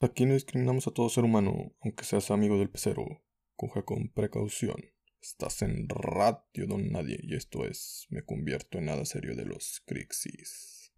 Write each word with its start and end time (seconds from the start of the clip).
Aquí 0.00 0.26
no 0.26 0.34
discriminamos 0.34 0.86
a 0.86 0.92
todo 0.92 1.08
ser 1.08 1.24
humano, 1.24 1.72
aunque 1.80 2.04
seas 2.04 2.30
amigo 2.30 2.56
del 2.56 2.70
pecero. 2.70 3.04
Coge 3.56 3.84
con 3.84 4.10
precaución. 4.10 4.76
Estás 5.20 5.60
en 5.62 5.88
Radio 5.88 6.68
Don 6.68 6.92
Nadie 6.92 7.18
y 7.20 7.34
esto 7.34 7.64
es 7.64 8.06
Me 8.08 8.22
convierto 8.22 8.78
en 8.78 8.84
nada 8.84 9.04
serio 9.04 9.34
de 9.34 9.44
los 9.44 9.82
Crixis. 9.86 10.92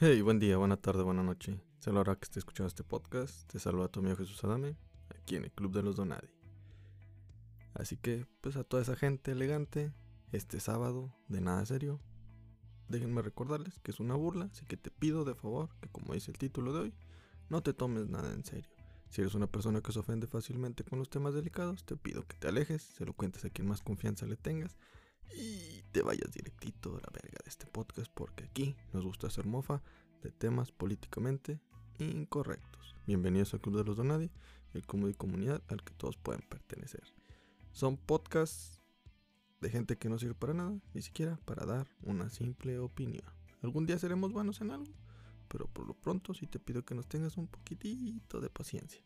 Hey, 0.00 0.20
buen 0.22 0.40
día, 0.40 0.56
buena 0.56 0.78
tarde, 0.78 1.04
buena 1.04 1.22
noche. 1.22 1.60
Se 1.78 1.92
lo 1.92 2.00
hará 2.00 2.16
que 2.16 2.24
esté 2.24 2.40
escuchando 2.40 2.66
este 2.66 2.82
podcast. 2.82 3.48
Te 3.52 3.60
saluda 3.60 3.86
tu 3.86 4.00
amigo 4.00 4.16
Jesús 4.16 4.42
Adame, 4.42 4.76
aquí 5.10 5.36
en 5.36 5.44
el 5.44 5.52
Club 5.52 5.72
de 5.74 5.84
los 5.84 5.94
Donadi. 5.94 6.26
Así 7.74 7.96
que, 7.96 8.26
pues 8.40 8.56
a 8.56 8.64
toda 8.64 8.82
esa 8.82 8.96
gente 8.96 9.30
elegante, 9.30 9.92
este 10.32 10.60
sábado, 10.60 11.14
de 11.28 11.40
nada 11.40 11.64
serio, 11.66 12.00
déjenme 12.88 13.22
recordarles 13.22 13.78
que 13.80 13.90
es 13.90 14.00
una 14.00 14.14
burla, 14.14 14.46
así 14.52 14.66
que 14.66 14.76
te 14.76 14.90
pido 14.90 15.24
de 15.24 15.34
favor 15.34 15.70
que, 15.80 15.88
como 15.88 16.14
dice 16.14 16.30
el 16.30 16.38
título 16.38 16.72
de 16.72 16.80
hoy, 16.80 16.94
no 17.48 17.62
te 17.62 17.72
tomes 17.72 18.08
nada 18.08 18.32
en 18.32 18.44
serio. 18.44 18.70
Si 19.08 19.22
eres 19.22 19.34
una 19.34 19.46
persona 19.46 19.80
que 19.80 19.92
se 19.92 19.98
ofende 20.00 20.26
fácilmente 20.26 20.84
con 20.84 20.98
los 20.98 21.08
temas 21.08 21.32
delicados, 21.32 21.84
te 21.84 21.96
pido 21.96 22.26
que 22.26 22.36
te 22.36 22.48
alejes, 22.48 22.82
se 22.82 23.06
lo 23.06 23.14
cuentes 23.14 23.44
a 23.44 23.50
quien 23.50 23.68
más 23.68 23.80
confianza 23.80 24.26
le 24.26 24.36
tengas 24.36 24.76
y 25.34 25.82
te 25.92 26.02
vayas 26.02 26.32
directito 26.32 26.90
a 26.90 27.00
la 27.00 27.10
verga 27.12 27.38
de 27.42 27.48
este 27.48 27.66
podcast 27.66 28.10
porque 28.12 28.44
aquí 28.44 28.76
nos 28.92 29.04
gusta 29.04 29.28
hacer 29.28 29.46
mofa 29.46 29.82
de 30.22 30.30
temas 30.30 30.72
políticamente 30.72 31.60
incorrectos. 31.98 32.96
Bienvenidos 33.06 33.54
al 33.54 33.60
Club 33.60 33.78
de 33.78 33.84
los 33.84 33.96
Donadi, 33.96 34.30
el 34.74 34.86
club 34.86 35.16
comunidad 35.16 35.62
al 35.68 35.82
que 35.82 35.94
todos 35.94 36.18
pueden 36.18 36.42
pertenecer. 36.42 37.02
Son 37.72 37.96
podcasts 37.96 38.77
de 39.60 39.70
gente 39.70 39.96
que 39.96 40.08
no 40.08 40.18
sirve 40.18 40.34
para 40.34 40.54
nada, 40.54 40.78
ni 40.94 41.02
siquiera 41.02 41.38
para 41.44 41.66
dar 41.66 41.88
una 42.02 42.30
simple 42.30 42.78
opinión. 42.78 43.24
Algún 43.62 43.86
día 43.86 43.98
seremos 43.98 44.32
buenos 44.32 44.60
en 44.60 44.70
algo, 44.70 44.92
pero 45.48 45.66
por 45.66 45.86
lo 45.86 45.94
pronto 45.94 46.34
sí 46.34 46.46
te 46.46 46.58
pido 46.58 46.84
que 46.84 46.94
nos 46.94 47.08
tengas 47.08 47.36
un 47.36 47.48
poquitito 47.48 48.40
de 48.40 48.50
paciencia. 48.50 49.02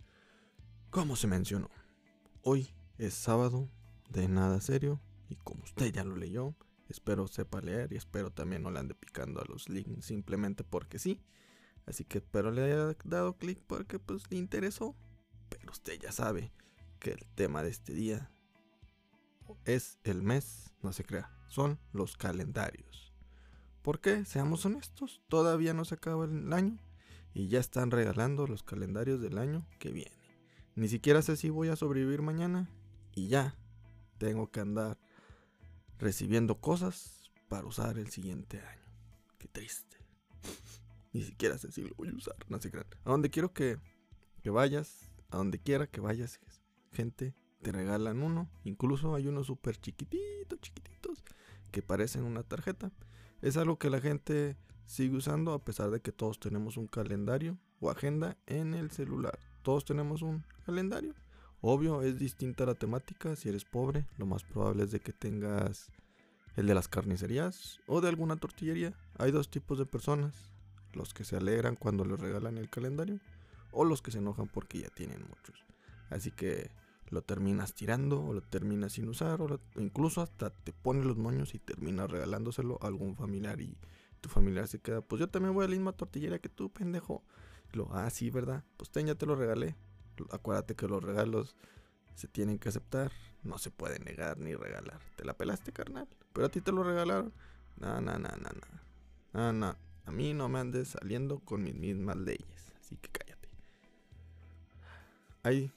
Como 0.91 1.17
se 1.17 1.27
mencionó, 1.27 1.70
hoy 2.42 2.75
es 2.98 3.14
sábado 3.14 3.70
de 4.11 4.28
nada 4.28 4.61
serio 4.61 5.00
y 5.28 5.36
como 5.36 5.62
usted 5.62 5.92
ya 5.92 6.05
lo 6.05 6.17
leyó, 6.17 6.55
espero 6.89 7.27
sepa 7.28 7.62
leer 7.62 7.92
y 7.92 7.97
espero 7.97 8.31
también 8.31 8.62
no 8.62 8.70
le 8.70 8.81
ande 8.81 8.94
picando 8.94 9.41
a 9.41 9.44
los 9.47 9.70
links 9.70 10.05
simplemente 10.05 10.64
porque 10.64 10.98
sí. 10.98 11.22
Así 11.87 12.05
que 12.05 12.19
espero 12.19 12.53
le 12.53 12.62
haya 12.64 12.94
dado 13.05 13.37
clic 13.39 13.59
porque 13.66 13.98
pues 13.98 14.31
le 14.31 14.37
interesó. 14.37 14.94
Pero 15.48 15.72
usted 15.72 15.98
ya 15.98 16.12
sabe 16.12 16.53
que 16.98 17.12
el 17.12 17.27
tema 17.34 17.62
de 17.62 17.70
este 17.70 17.92
día 17.92 18.31
es 19.64 19.98
el 20.05 20.22
mes, 20.22 20.72
no 20.83 20.92
se 20.92 21.05
crea, 21.05 21.31
son 21.48 21.78
los 21.92 22.17
calendarios. 22.17 23.12
¿Por 23.83 24.00
qué? 24.00 24.25
Seamos 24.25 24.64
honestos, 24.64 25.22
todavía 25.28 25.75
no 25.75 25.84
se 25.84 25.97
acaba 25.97 26.25
el 26.25 26.53
año 26.53 26.78
y 27.34 27.48
ya 27.48 27.59
están 27.59 27.91
regalando 27.91 28.47
los 28.47 28.62
calendarios 28.62 29.20
del 29.20 29.39
año 29.39 29.67
que 29.78 29.91
viene. 29.91 30.17
Ni 30.75 30.89
siquiera 30.89 31.20
sé 31.22 31.36
si 31.36 31.50
voy 31.50 31.69
a 31.69 31.77
sobrevivir 31.77 32.22
mañana 32.22 32.70
y 33.14 33.28
ya 33.28 33.56
tengo 34.19 34.50
que 34.50 34.61
andar 34.61 34.98
recibiendo 35.98 36.61
cosas 36.61 37.31
para 37.48 37.66
usar 37.66 37.98
el 37.98 38.09
siguiente 38.09 38.61
año. 38.61 38.83
Qué 39.39 39.48
triste. 39.48 39.98
Ni 41.12 41.22
siquiera 41.22 41.59
sé 41.59 41.70
si 41.72 41.83
lo 41.83 41.94
voy 41.97 42.09
a 42.09 42.14
usar, 42.14 42.37
no 42.48 42.61
se 42.61 42.70
crean. 42.70 42.87
A 43.05 43.11
donde 43.11 43.31
quiero 43.31 43.53
que, 43.53 43.78
que 44.42 44.50
vayas, 44.50 45.11
a 45.31 45.37
donde 45.37 45.59
quiera 45.59 45.87
que 45.87 46.00
vayas, 46.00 46.41
gente, 46.92 47.34
te 47.62 47.72
regalan 47.72 48.22
uno. 48.22 48.50
Incluso 48.64 49.14
hay 49.14 49.27
unos 49.28 49.46
súper 49.46 49.77
chiquititos, 49.77 50.60
chiquititos, 50.60 51.22
que 51.70 51.82
parecen 51.82 52.24
una 52.24 52.42
tarjeta. 52.42 52.92
Es 53.41 53.56
algo 53.56 53.78
que 53.78 53.91
la 53.91 54.00
gente 54.00 54.56
sigue 54.84 55.16
usando 55.16 55.53
a 55.53 55.64
pesar 55.64 55.91
de 55.91 56.00
que 56.00 56.12
todos 56.12 56.38
tenemos 56.38 56.76
un 56.76 56.87
calendario 56.87 57.59
o 57.81 57.91
agenda 57.91 58.37
en 58.47 58.75
el 58.75 58.91
celular. 58.91 59.38
Todos 59.62 59.84
tenemos 59.84 60.22
un 60.22 60.44
calendario. 60.66 61.14
Obvio, 61.60 62.03
es 62.03 62.19
distinta 62.19 62.66
la 62.66 62.75
temática. 62.75 63.37
Si 63.37 63.48
eres 63.48 63.64
pobre, 63.64 64.06
lo 64.19 64.26
más 64.26 64.42
probable 64.42 64.84
es 64.84 64.91
de 64.91 65.00
que 65.00 65.12
tengas 65.12 65.91
el 66.56 66.66
de 66.66 66.75
las 66.75 66.88
carnicerías 66.88 67.81
o 67.87 68.00
de 68.00 68.08
alguna 68.08 68.37
tortillería. 68.37 68.92
Hay 69.19 69.31
dos 69.31 69.48
tipos 69.48 69.78
de 69.78 69.87
personas. 69.87 70.53
Los 70.92 71.14
que 71.14 71.25
se 71.25 71.37
alegran 71.37 71.76
cuando 71.76 72.04
les 72.04 72.20
regalan 72.20 72.58
el 72.58 72.69
calendario 72.69 73.19
o 73.70 73.84
los 73.84 74.03
que 74.03 74.10
se 74.10 74.19
enojan 74.19 74.48
porque 74.48 74.81
ya 74.81 74.91
tienen 74.91 75.22
muchos. 75.22 75.64
Así 76.10 76.31
que 76.31 76.70
lo 77.12 77.21
terminas 77.23 77.75
tirando 77.75 78.25
o 78.25 78.33
lo 78.33 78.41
terminas 78.41 78.95
sin 78.95 79.06
usar 79.06 79.43
o, 79.43 79.61
incluso 79.77 80.23
hasta 80.23 80.49
te 80.49 80.73
pone 80.73 81.05
los 81.05 81.19
moños 81.19 81.55
y 81.55 81.59
terminas 81.59 82.11
regalándoselo 82.11 82.78
a 82.81 82.87
algún 82.87 83.17
familiar 83.17 83.61
y 83.61 83.77
tu 84.23 84.31
familiar 84.31 84.67
se 84.67 84.81
queda, 84.81 85.03
pues 85.03 85.21
yo 85.21 85.28
también 85.28 85.53
voy 85.53 85.67
a 85.67 85.69
la 85.69 85.75
misma 85.75 85.93
tortillera 85.93 86.39
que 86.39 86.49
tú, 86.49 86.73
pendejo. 86.73 87.23
Lo, 87.73 87.93
ah, 87.93 88.09
sí, 88.09 88.31
¿verdad? 88.31 88.65
Pues 88.77 88.91
ten, 88.91 89.06
ya 89.06 89.15
te 89.15 89.27
lo 89.27 89.34
regalé. 89.34 89.77
Acuérdate 90.31 90.75
que 90.75 90.87
los 90.87 91.03
regalos 91.03 91.56
se 92.15 92.28
tienen 92.28 92.59
que 92.59 92.69
aceptar, 92.69 93.12
no 93.43 93.59
se 93.59 93.71
puede 93.71 93.99
negar 93.99 94.39
ni 94.39 94.55
regalar. 94.55 95.00
Te 95.17 95.25
la 95.25 95.37
pelaste, 95.37 95.73
carnal, 95.73 96.09
pero 96.33 96.47
a 96.47 96.50
ti 96.50 96.61
te 96.61 96.73
lo 96.73 96.83
regalaron. 96.83 97.33
No, 97.77 98.00
no, 98.00 98.12
no, 98.12 98.29
no, 98.29 98.50
no. 98.50 98.81
No, 99.34 99.53
no. 99.53 99.77
A 100.05 100.11
mí 100.12 100.33
no 100.33 100.49
me 100.49 100.61
andes 100.61 100.89
saliendo 100.89 101.41
con 101.41 101.62
mis 101.62 101.75
mismas 101.75 102.17
leyes, 102.17 102.73
así 102.81 102.97
que 102.97 103.09
cállate. 103.11 103.49
Hay 105.43 105.73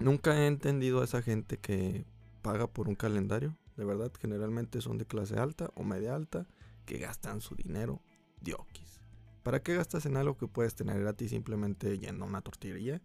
Nunca 0.00 0.34
he 0.34 0.46
entendido 0.46 1.02
a 1.02 1.04
esa 1.04 1.20
gente 1.20 1.58
que 1.58 2.06
paga 2.40 2.66
por 2.66 2.88
un 2.88 2.94
calendario. 2.94 3.54
De 3.76 3.84
verdad, 3.84 4.10
generalmente 4.18 4.80
son 4.80 4.96
de 4.96 5.04
clase 5.04 5.38
alta 5.38 5.70
o 5.74 5.84
media 5.84 6.14
alta 6.14 6.46
que 6.86 6.96
gastan 6.96 7.42
su 7.42 7.54
dinero 7.54 8.00
diokis. 8.40 9.02
¿Para 9.42 9.62
qué 9.62 9.74
gastas 9.74 10.06
en 10.06 10.16
algo 10.16 10.38
que 10.38 10.48
puedes 10.48 10.74
tener 10.74 10.98
gratis 10.98 11.30
simplemente 11.30 11.98
yendo 11.98 12.24
a 12.24 12.28
una 12.28 12.40
tortillería? 12.40 13.02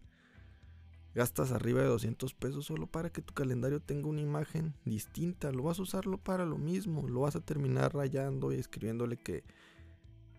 Gastas 1.14 1.52
arriba 1.52 1.82
de 1.82 1.88
200 1.88 2.32
pesos 2.32 2.64
solo 2.64 2.86
para 2.86 3.10
que 3.10 3.20
tu 3.20 3.34
calendario 3.34 3.80
tenga 3.80 4.08
una 4.08 4.22
imagen 4.22 4.74
distinta. 4.86 5.52
Lo 5.52 5.64
vas 5.64 5.78
a 5.78 5.82
usarlo 5.82 6.16
para 6.16 6.46
lo 6.46 6.56
mismo. 6.56 7.08
Lo 7.08 7.20
vas 7.20 7.36
a 7.36 7.40
terminar 7.40 7.94
rayando 7.94 8.52
y 8.52 8.56
escribiéndole 8.56 9.18
que, 9.18 9.44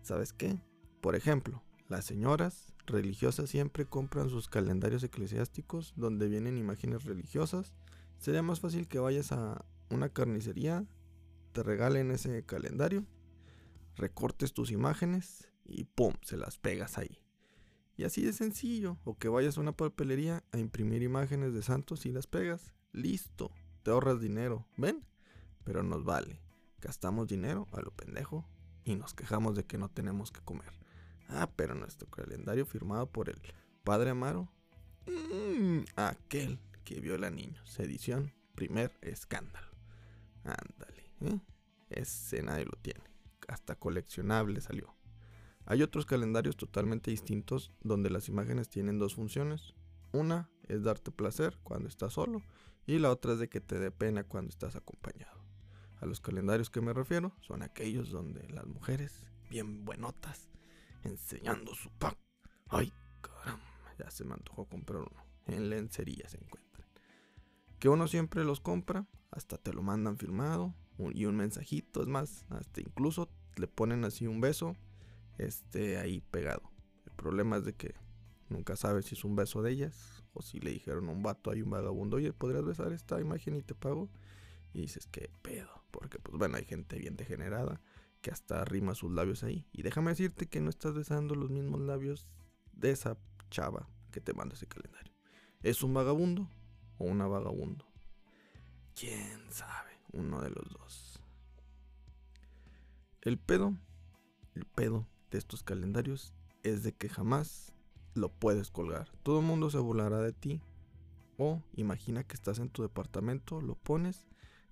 ¿sabes 0.02 0.32
qué? 0.32 0.60
Por 1.00 1.14
ejemplo, 1.14 1.62
las 1.88 2.04
señoras 2.04 2.74
religiosas 2.88 3.50
siempre 3.50 3.86
compran 3.86 4.30
sus 4.30 4.48
calendarios 4.48 5.02
eclesiásticos 5.04 5.92
donde 5.96 6.28
vienen 6.28 6.58
imágenes 6.58 7.04
religiosas. 7.04 7.74
Sería 8.18 8.42
más 8.42 8.60
fácil 8.60 8.88
que 8.88 8.98
vayas 8.98 9.32
a 9.32 9.64
una 9.90 10.08
carnicería, 10.08 10.84
te 11.52 11.62
regalen 11.62 12.10
ese 12.10 12.44
calendario, 12.44 13.06
recortes 13.96 14.52
tus 14.52 14.70
imágenes 14.70 15.48
y 15.64 15.84
¡pum! 15.84 16.14
se 16.22 16.36
las 16.36 16.58
pegas 16.58 16.98
ahí. 16.98 17.20
Y 17.98 18.04
así 18.04 18.22
de 18.22 18.32
sencillo. 18.32 18.96
O 19.04 19.18
que 19.18 19.28
vayas 19.28 19.58
a 19.58 19.60
una 19.60 19.72
papelería 19.72 20.44
a 20.52 20.58
imprimir 20.58 21.02
imágenes 21.02 21.52
de 21.52 21.62
santos 21.62 22.06
y 22.06 22.12
las 22.12 22.28
pegas. 22.28 22.72
Listo. 22.92 23.50
Te 23.82 23.90
ahorras 23.90 24.20
dinero. 24.20 24.66
¿Ven? 24.76 25.04
Pero 25.64 25.82
nos 25.82 26.04
vale. 26.04 26.40
Gastamos 26.80 27.26
dinero 27.26 27.66
a 27.72 27.80
lo 27.80 27.90
pendejo 27.90 28.48
y 28.84 28.94
nos 28.94 29.14
quejamos 29.14 29.56
de 29.56 29.64
que 29.64 29.78
no 29.78 29.88
tenemos 29.88 30.30
que 30.30 30.40
comer. 30.40 30.77
Ah, 31.28 31.50
pero 31.54 31.74
nuestro 31.74 32.08
calendario 32.08 32.66
firmado 32.66 33.06
por 33.06 33.28
el 33.28 33.40
padre 33.84 34.10
Amaro. 34.10 34.50
Mm, 35.06 35.84
aquel 35.96 36.58
que 36.84 37.00
viola 37.00 37.30
niños. 37.30 37.78
Edición, 37.78 38.32
primer 38.54 38.92
escándalo. 39.02 39.68
Ándale, 40.44 41.12
¿eh? 41.20 41.40
Ese 41.90 42.42
nadie 42.42 42.64
lo 42.64 42.78
tiene. 42.82 43.04
Hasta 43.46 43.76
coleccionable 43.76 44.60
salió. 44.60 44.94
Hay 45.66 45.82
otros 45.82 46.06
calendarios 46.06 46.56
totalmente 46.56 47.10
distintos 47.10 47.72
donde 47.82 48.08
las 48.08 48.28
imágenes 48.28 48.70
tienen 48.70 48.98
dos 48.98 49.14
funciones. 49.14 49.74
Una 50.12 50.50
es 50.66 50.82
darte 50.82 51.10
placer 51.10 51.58
cuando 51.62 51.88
estás 51.88 52.14
solo 52.14 52.42
y 52.86 52.98
la 52.98 53.10
otra 53.10 53.34
es 53.34 53.38
de 53.38 53.50
que 53.50 53.60
te 53.60 53.78
dé 53.78 53.90
pena 53.90 54.24
cuando 54.24 54.48
estás 54.48 54.76
acompañado. 54.76 55.38
A 56.00 56.06
los 56.06 56.20
calendarios 56.20 56.70
que 56.70 56.80
me 56.80 56.94
refiero 56.94 57.34
son 57.40 57.62
aquellos 57.62 58.10
donde 58.10 58.48
las 58.48 58.66
mujeres, 58.66 59.30
bien 59.50 59.84
buenotas, 59.84 60.48
enseñando 61.04 61.74
su 61.74 61.90
pack. 61.90 62.18
Ay, 62.68 62.92
caramba, 63.20 63.94
ya 63.98 64.10
se 64.10 64.24
me 64.24 64.34
antojó 64.34 64.66
comprar 64.66 65.00
uno. 65.00 65.24
En 65.46 65.70
lencería 65.70 66.28
se 66.28 66.38
encuentran. 66.38 66.86
Que 67.78 67.88
uno 67.88 68.08
siempre 68.08 68.44
los 68.44 68.60
compra, 68.60 69.06
hasta 69.30 69.56
te 69.56 69.72
lo 69.72 69.82
mandan 69.82 70.18
firmado 70.18 70.74
y 71.14 71.26
un 71.26 71.36
mensajito, 71.36 72.02
es 72.02 72.08
más, 72.08 72.44
hasta 72.50 72.80
incluso 72.80 73.30
le 73.56 73.68
ponen 73.68 74.04
así 74.04 74.26
un 74.26 74.40
beso, 74.40 74.76
este 75.38 75.98
ahí 75.98 76.20
pegado. 76.20 76.62
El 77.06 77.12
problema 77.12 77.56
es 77.58 77.64
de 77.64 77.74
que 77.74 77.94
nunca 78.48 78.76
sabes 78.76 79.06
si 79.06 79.14
es 79.14 79.24
un 79.24 79.36
beso 79.36 79.62
de 79.62 79.72
ellas 79.72 80.24
o 80.32 80.42
si 80.42 80.58
le 80.58 80.70
dijeron 80.70 81.08
a 81.08 81.12
un 81.12 81.22
vato, 81.22 81.50
hay 81.50 81.62
un 81.62 81.70
vagabundo, 81.70 82.16
oye, 82.16 82.32
¿podrías 82.32 82.64
besar 82.64 82.92
esta 82.92 83.20
imagen 83.20 83.54
y 83.54 83.62
te 83.62 83.74
pago? 83.74 84.08
Y 84.72 84.82
dices, 84.82 85.06
¿qué 85.06 85.30
pedo? 85.42 85.70
Porque 85.90 86.18
pues 86.18 86.36
bueno, 86.36 86.56
hay 86.56 86.64
gente 86.64 86.98
bien 86.98 87.16
degenerada 87.16 87.80
que 88.20 88.30
hasta 88.30 88.64
rima 88.64 88.94
sus 88.94 89.12
labios 89.12 89.42
ahí. 89.42 89.66
Y 89.72 89.82
déjame 89.82 90.10
decirte 90.10 90.48
que 90.48 90.60
no 90.60 90.70
estás 90.70 90.94
besando 90.94 91.34
los 91.34 91.50
mismos 91.50 91.80
labios 91.80 92.26
de 92.72 92.90
esa 92.90 93.16
chava 93.50 93.88
que 94.10 94.20
te 94.20 94.32
manda 94.32 94.54
ese 94.54 94.66
calendario. 94.66 95.12
¿Es 95.62 95.82
un 95.82 95.94
vagabundo 95.94 96.48
o 96.98 97.04
una 97.04 97.26
vagabundo? 97.26 97.86
¿Quién 98.94 99.40
sabe? 99.50 99.90
Uno 100.12 100.40
de 100.40 100.50
los 100.50 100.68
dos. 100.70 101.20
El 103.22 103.38
pedo, 103.38 103.76
el 104.54 104.64
pedo 104.64 105.06
de 105.30 105.38
estos 105.38 105.62
calendarios 105.62 106.34
es 106.62 106.82
de 106.82 106.92
que 106.92 107.08
jamás 107.08 107.72
lo 108.14 108.30
puedes 108.30 108.70
colgar. 108.70 109.10
Todo 109.22 109.40
el 109.40 109.46
mundo 109.46 109.70
se 109.70 109.78
burlará 109.78 110.20
de 110.20 110.32
ti. 110.32 110.62
O 111.36 111.62
imagina 111.74 112.24
que 112.24 112.34
estás 112.34 112.58
en 112.58 112.68
tu 112.68 112.82
departamento, 112.82 113.60
lo 113.60 113.76
pones, 113.76 114.26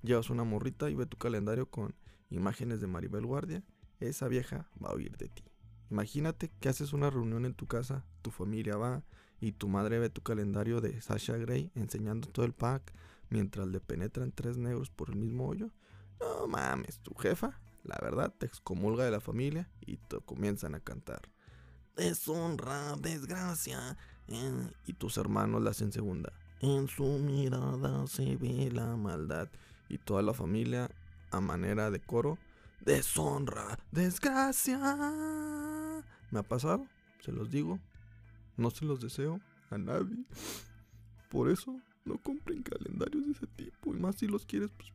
llevas 0.06 0.30
una 0.30 0.44
morrita 0.44 0.88
y 0.88 0.94
ve 0.94 1.04
tu 1.04 1.18
calendario 1.18 1.70
con 1.70 1.94
imágenes 2.30 2.80
de 2.80 2.86
Maribel 2.86 3.26
Guardia. 3.26 3.62
Esa 4.00 4.28
vieja 4.28 4.68
va 4.82 4.88
a 4.88 4.94
oír 4.94 5.16
de 5.16 5.28
ti. 5.28 5.44
Imagínate 5.90 6.50
que 6.60 6.68
haces 6.68 6.92
una 6.92 7.10
reunión 7.10 7.44
en 7.44 7.54
tu 7.54 7.66
casa, 7.66 8.04
tu 8.22 8.30
familia 8.30 8.76
va 8.76 9.04
y 9.40 9.52
tu 9.52 9.68
madre 9.68 9.98
ve 9.98 10.10
tu 10.10 10.22
calendario 10.22 10.80
de 10.80 11.00
Sasha 11.00 11.36
Gray 11.36 11.70
enseñando 11.74 12.28
todo 12.28 12.44
el 12.44 12.52
pack 12.52 12.92
mientras 13.28 13.68
le 13.68 13.80
penetran 13.80 14.32
tres 14.32 14.56
negros 14.56 14.90
por 14.90 15.10
el 15.10 15.16
mismo 15.16 15.48
hoyo. 15.48 15.70
No 16.20 16.46
mames, 16.46 17.00
tu 17.00 17.14
jefa, 17.14 17.60
la 17.84 17.98
verdad, 18.02 18.34
te 18.36 18.46
excomulga 18.46 19.04
de 19.04 19.10
la 19.10 19.20
familia 19.20 19.70
y 19.80 19.96
te 19.96 20.18
comienzan 20.20 20.74
a 20.74 20.80
cantar. 20.80 21.22
Deshonra, 21.94 22.96
desgracia. 22.96 23.96
Eh, 24.28 24.70
y 24.86 24.92
tus 24.94 25.16
hermanos 25.18 25.62
la 25.62 25.70
hacen 25.70 25.92
segunda. 25.92 26.32
En 26.60 26.88
su 26.88 27.04
mirada 27.04 28.06
se 28.06 28.36
ve 28.36 28.70
la 28.72 28.96
maldad. 28.96 29.48
Y 29.88 29.98
toda 29.98 30.22
la 30.22 30.34
familia, 30.34 30.90
a 31.30 31.40
manera 31.40 31.90
de 31.90 32.00
coro, 32.00 32.38
deshonra, 32.80 33.78
desgracia. 33.90 34.78
¿Me 36.30 36.38
ha 36.38 36.42
pasado? 36.42 36.86
Se 37.20 37.32
los 37.32 37.50
digo. 37.50 37.78
No 38.56 38.70
se 38.70 38.84
los 38.84 39.00
deseo 39.00 39.40
a 39.70 39.78
nadie. 39.78 40.24
Por 41.28 41.50
eso 41.50 41.78
no 42.04 42.18
compren 42.18 42.62
calendarios 42.62 43.26
de 43.26 43.32
ese 43.32 43.46
tipo. 43.46 43.94
Y 43.94 43.98
más 43.98 44.16
si 44.16 44.26
los 44.26 44.46
quieres, 44.46 44.70
pues, 44.70 44.92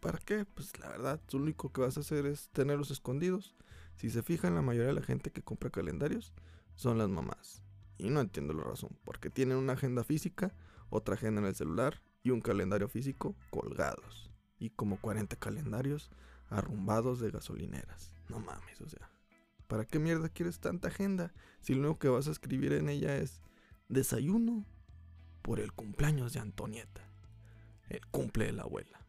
¿para 0.00 0.18
qué? 0.18 0.44
Pues 0.44 0.78
la 0.78 0.88
verdad, 0.88 1.20
lo 1.32 1.40
único 1.40 1.72
que 1.72 1.82
vas 1.82 1.96
a 1.96 2.00
hacer 2.00 2.26
es 2.26 2.48
tenerlos 2.50 2.90
escondidos. 2.90 3.54
Si 3.96 4.10
se 4.10 4.22
fijan, 4.22 4.54
la 4.54 4.62
mayoría 4.62 4.88
de 4.88 5.00
la 5.00 5.02
gente 5.02 5.30
que 5.30 5.42
compra 5.42 5.70
calendarios 5.70 6.32
son 6.74 6.98
las 6.98 7.08
mamás. 7.08 7.62
Y 7.98 8.10
no 8.10 8.20
entiendo 8.20 8.52
la 8.52 8.64
razón, 8.64 8.96
porque 9.04 9.30
tienen 9.30 9.56
una 9.56 9.72
agenda 9.72 10.04
física, 10.04 10.54
otra 10.90 11.14
agenda 11.14 11.40
en 11.40 11.46
el 11.48 11.54
celular 11.54 12.00
y 12.26 12.30
un 12.32 12.40
calendario 12.40 12.88
físico 12.88 13.36
colgados. 13.50 14.32
Y 14.58 14.70
como 14.70 15.00
40 15.00 15.36
calendarios 15.36 16.10
arrumbados 16.50 17.20
de 17.20 17.30
gasolineras. 17.30 18.12
No 18.28 18.40
mames, 18.40 18.80
o 18.80 18.88
sea. 18.88 19.08
¿Para 19.68 19.84
qué 19.84 20.00
mierda 20.00 20.28
quieres 20.28 20.58
tanta 20.58 20.88
agenda? 20.88 21.32
Si 21.60 21.74
lo 21.74 21.82
único 21.82 22.00
que 22.00 22.08
vas 22.08 22.26
a 22.26 22.32
escribir 22.32 22.72
en 22.72 22.88
ella 22.88 23.16
es 23.16 23.42
desayuno 23.88 24.66
por 25.42 25.60
el 25.60 25.72
cumpleaños 25.72 26.32
de 26.32 26.40
Antonieta. 26.40 27.08
El 27.88 28.04
cumple 28.06 28.46
de 28.46 28.52
la 28.54 28.62
abuela. 28.62 29.06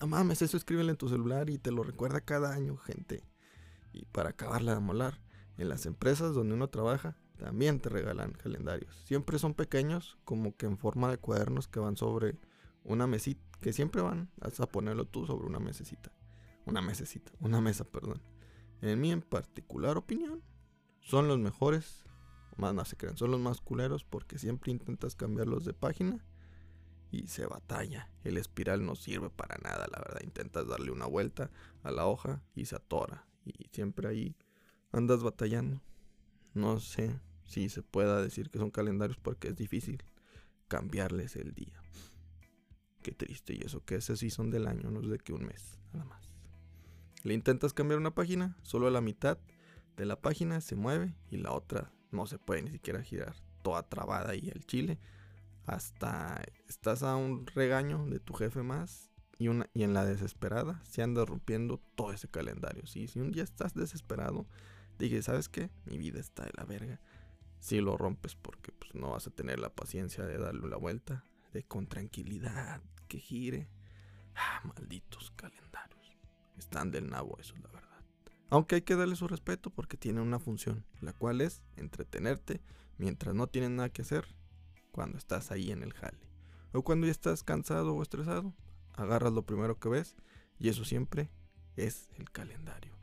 No 0.00 0.08
mames, 0.08 0.42
eso 0.42 0.56
escríbelo 0.56 0.90
en 0.90 0.96
tu 0.96 1.08
celular 1.08 1.48
y 1.48 1.58
te 1.58 1.70
lo 1.70 1.84
recuerda 1.84 2.20
cada 2.20 2.52
año, 2.52 2.76
gente. 2.76 3.22
Y 3.92 4.04
para 4.06 4.30
acabarla 4.30 4.74
de 4.74 4.80
molar, 4.80 5.20
en 5.56 5.68
las 5.68 5.86
empresas 5.86 6.34
donde 6.34 6.54
uno 6.54 6.70
trabaja, 6.70 7.16
también 7.38 7.80
te 7.80 7.88
regalan 7.88 8.32
calendarios. 8.32 8.94
Siempre 9.04 9.38
son 9.38 9.54
pequeños, 9.54 10.18
como 10.24 10.56
que 10.56 10.66
en 10.66 10.76
forma 10.76 11.10
de 11.10 11.18
cuadernos 11.18 11.68
que 11.68 11.80
van 11.80 11.96
sobre 11.96 12.36
una 12.84 13.06
mesita, 13.06 13.40
que 13.60 13.72
siempre 13.72 14.02
van 14.02 14.30
a 14.40 14.66
ponerlo 14.66 15.06
tú 15.06 15.24
sobre 15.26 15.46
una 15.46 15.60
mesecita. 15.60 16.12
Una 16.66 16.82
mesecita, 16.82 17.32
una 17.40 17.60
mesa, 17.60 17.84
perdón. 17.84 18.20
En 18.82 19.00
mi 19.00 19.12
en 19.12 19.22
particular 19.22 19.96
opinión, 19.96 20.42
son 21.00 21.28
los 21.28 21.38
mejores, 21.38 22.04
más 22.56 22.74
no 22.74 22.84
se 22.84 22.96
crean, 22.96 23.16
son 23.16 23.30
los 23.30 23.40
más 23.40 23.60
culeros 23.60 24.04
porque 24.04 24.38
siempre 24.38 24.72
intentas 24.72 25.14
cambiarlos 25.14 25.64
de 25.64 25.74
página 25.74 26.24
y 27.10 27.28
se 27.28 27.46
batalla. 27.46 28.10
El 28.24 28.36
espiral 28.36 28.84
no 28.84 28.96
sirve 28.96 29.30
para 29.30 29.56
nada, 29.58 29.86
la 29.90 29.98
verdad. 29.98 30.20
Intentas 30.22 30.66
darle 30.66 30.90
una 30.90 31.06
vuelta 31.06 31.50
a 31.82 31.90
la 31.90 32.06
hoja 32.06 32.42
y 32.54 32.66
se 32.66 32.76
atora. 32.76 33.26
Y 33.44 33.68
siempre 33.72 34.08
ahí 34.08 34.36
andas 34.92 35.22
batallando. 35.22 35.80
No 36.52 36.80
sé 36.80 37.20
si 37.48 37.68
se 37.68 37.82
pueda 37.82 38.22
decir 38.22 38.50
que 38.50 38.58
son 38.58 38.70
calendarios 38.70 39.18
porque 39.18 39.48
es 39.48 39.56
difícil 39.56 40.04
cambiarles 40.68 41.34
el 41.34 41.54
día. 41.54 41.82
Qué 43.02 43.12
triste, 43.12 43.54
y 43.54 43.62
eso 43.64 43.84
que 43.84 43.96
ese 43.96 44.16
sí 44.16 44.30
son 44.30 44.50
del 44.50 44.66
año, 44.66 44.90
no 44.90 45.00
es 45.00 45.08
de 45.08 45.18
que 45.18 45.32
un 45.32 45.46
mes, 45.46 45.78
nada 45.92 46.04
más. 46.04 46.30
Le 47.24 47.34
intentas 47.34 47.72
cambiar 47.72 47.98
una 47.98 48.14
página, 48.14 48.56
solo 48.62 48.90
la 48.90 49.00
mitad 49.00 49.38
de 49.96 50.04
la 50.04 50.20
página 50.20 50.60
se 50.60 50.76
mueve 50.76 51.16
y 51.30 51.38
la 51.38 51.52
otra 51.52 51.92
no 52.10 52.26
se 52.26 52.38
puede 52.38 52.62
ni 52.62 52.70
siquiera 52.70 53.02
girar, 53.02 53.34
toda 53.62 53.88
trabada 53.88 54.36
y 54.36 54.48
el 54.48 54.64
chile. 54.66 54.98
Hasta 55.64 56.42
estás 56.68 57.02
a 57.02 57.16
un 57.16 57.46
regaño 57.46 58.06
de 58.06 58.20
tu 58.20 58.34
jefe 58.34 58.62
más 58.62 59.10
y, 59.38 59.48
una, 59.48 59.68
y 59.72 59.82
en 59.82 59.94
la 59.94 60.04
desesperada 60.04 60.80
se 60.84 61.02
anda 61.02 61.24
rompiendo 61.24 61.80
todo 61.94 62.12
ese 62.12 62.28
calendario. 62.28 62.86
Si 62.86 63.08
un 63.18 63.32
día 63.32 63.42
estás 63.42 63.74
desesperado, 63.74 64.46
dije, 64.98 65.22
¿sabes 65.22 65.48
qué? 65.48 65.70
Mi 65.84 65.98
vida 65.98 66.20
está 66.20 66.44
de 66.44 66.52
la 66.56 66.64
verga. 66.64 67.00
Si 67.60 67.80
lo 67.80 67.96
rompes 67.96 68.34
porque 68.34 68.72
pues, 68.72 68.94
no 68.94 69.10
vas 69.10 69.26
a 69.26 69.30
tener 69.30 69.58
la 69.58 69.74
paciencia 69.74 70.24
de 70.24 70.38
darle 70.38 70.68
la 70.68 70.76
vuelta, 70.76 71.24
de 71.52 71.64
con 71.64 71.86
tranquilidad, 71.86 72.82
que 73.08 73.18
gire. 73.18 73.68
Ah, 74.34 74.62
malditos 74.64 75.32
calendarios. 75.32 76.16
Están 76.56 76.90
del 76.90 77.10
nabo 77.10 77.36
eso, 77.38 77.54
la 77.56 77.70
verdad. 77.70 77.88
Aunque 78.50 78.76
hay 78.76 78.82
que 78.82 78.96
darle 78.96 79.16
su 79.16 79.28
respeto 79.28 79.70
porque 79.70 79.96
tiene 79.96 80.20
una 80.20 80.38
función, 80.38 80.84
la 81.00 81.12
cual 81.12 81.40
es 81.40 81.62
entretenerte 81.76 82.60
mientras 82.96 83.34
no 83.34 83.46
tienes 83.46 83.70
nada 83.70 83.88
que 83.90 84.02
hacer 84.02 84.26
cuando 84.92 85.18
estás 85.18 85.50
ahí 85.50 85.70
en 85.70 85.82
el 85.82 85.92
jale. 85.92 86.18
O 86.72 86.82
cuando 86.82 87.06
ya 87.06 87.12
estás 87.12 87.42
cansado 87.42 87.94
o 87.94 88.02
estresado, 88.02 88.54
agarras 88.94 89.32
lo 89.32 89.44
primero 89.44 89.78
que 89.78 89.88
ves 89.88 90.16
y 90.58 90.68
eso 90.68 90.84
siempre 90.84 91.30
es 91.76 92.08
el 92.16 92.30
calendario. 92.30 92.96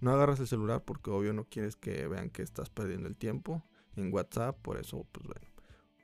No 0.00 0.12
agarras 0.12 0.40
el 0.40 0.48
celular 0.48 0.84
porque 0.84 1.10
obvio 1.10 1.32
no 1.32 1.44
quieres 1.44 1.76
que 1.76 2.06
vean 2.08 2.30
que 2.30 2.42
estás 2.42 2.70
perdiendo 2.70 3.08
el 3.08 3.16
tiempo 3.16 3.62
en 3.96 4.12
WhatsApp, 4.12 4.56
por 4.60 4.78
eso 4.78 5.06
pues 5.12 5.26
bueno, 5.26 5.46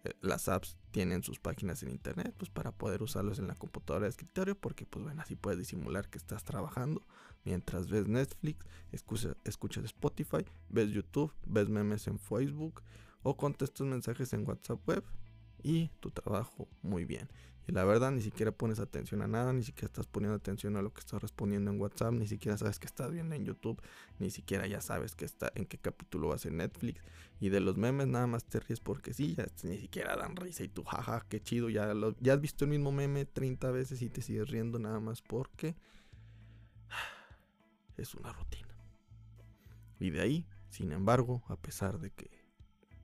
eh, 0.04 0.14
las 0.20 0.48
apps 0.48 0.76
tienen 0.90 1.22
sus 1.22 1.38
páginas 1.38 1.82
en 1.82 1.90
internet, 1.90 2.34
pues 2.36 2.50
para 2.50 2.72
poder 2.72 3.02
usarlos 3.02 3.38
en 3.38 3.48
la 3.48 3.54
computadora 3.54 4.04
de 4.04 4.10
escritorio, 4.10 4.58
porque 4.58 4.86
pues 4.86 5.04
bueno, 5.04 5.20
así 5.20 5.36
puedes 5.36 5.58
disimular 5.58 6.08
que 6.08 6.18
estás 6.18 6.44
trabajando 6.44 7.06
mientras 7.44 7.88
ves 7.88 8.08
Netflix, 8.08 8.66
escuchas 8.92 9.84
Spotify, 9.84 10.44
ves 10.68 10.90
YouTube, 10.90 11.32
ves 11.46 11.68
memes 11.68 12.06
en 12.06 12.18
Facebook 12.18 12.82
o 13.22 13.36
contestas 13.36 13.86
mensajes 13.86 14.32
en 14.32 14.46
WhatsApp 14.46 14.86
web 14.88 15.04
y 15.62 15.88
tu 16.00 16.10
trabajo 16.10 16.68
muy 16.82 17.04
bien. 17.04 17.28
Y 17.68 17.72
la 17.72 17.84
verdad, 17.84 18.12
ni 18.12 18.22
siquiera 18.22 18.52
pones 18.52 18.78
atención 18.78 19.22
a 19.22 19.26
nada, 19.26 19.52
ni 19.52 19.64
siquiera 19.64 19.86
estás 19.86 20.06
poniendo 20.06 20.36
atención 20.36 20.76
a 20.76 20.82
lo 20.82 20.92
que 20.92 21.00
estás 21.00 21.20
respondiendo 21.20 21.70
en 21.72 21.80
WhatsApp, 21.80 22.12
ni 22.12 22.28
siquiera 22.28 22.56
sabes 22.56 22.78
que 22.78 22.86
estás 22.86 23.10
viendo 23.10 23.34
en 23.34 23.44
YouTube, 23.44 23.82
ni 24.20 24.30
siquiera 24.30 24.68
ya 24.68 24.80
sabes 24.80 25.16
que 25.16 25.24
está, 25.24 25.50
en 25.56 25.66
qué 25.66 25.76
capítulo 25.76 26.28
vas 26.28 26.46
en 26.46 26.58
Netflix. 26.58 27.02
Y 27.40 27.48
de 27.48 27.58
los 27.58 27.76
memes 27.76 28.06
nada 28.06 28.28
más 28.28 28.44
te 28.44 28.60
ríes 28.60 28.78
porque 28.78 29.12
sí, 29.12 29.34
ya 29.34 29.46
ni 29.64 29.78
siquiera 29.78 30.16
dan 30.16 30.36
risa 30.36 30.62
y 30.62 30.68
tú, 30.68 30.84
jaja, 30.84 31.26
qué 31.28 31.40
chido, 31.40 31.68
ya, 31.68 31.92
ya 32.20 32.34
has 32.34 32.40
visto 32.40 32.64
el 32.64 32.70
mismo 32.70 32.92
meme 32.92 33.24
30 33.24 33.70
veces 33.72 34.00
y 34.00 34.10
te 34.10 34.22
sigues 34.22 34.48
riendo 34.48 34.78
nada 34.78 35.00
más 35.00 35.20
porque 35.20 35.74
es 37.96 38.14
una 38.14 38.32
rutina. 38.32 38.76
Y 39.98 40.10
de 40.10 40.20
ahí, 40.20 40.46
sin 40.68 40.92
embargo, 40.92 41.42
a 41.48 41.56
pesar 41.56 41.98
de 41.98 42.10
que 42.10 42.30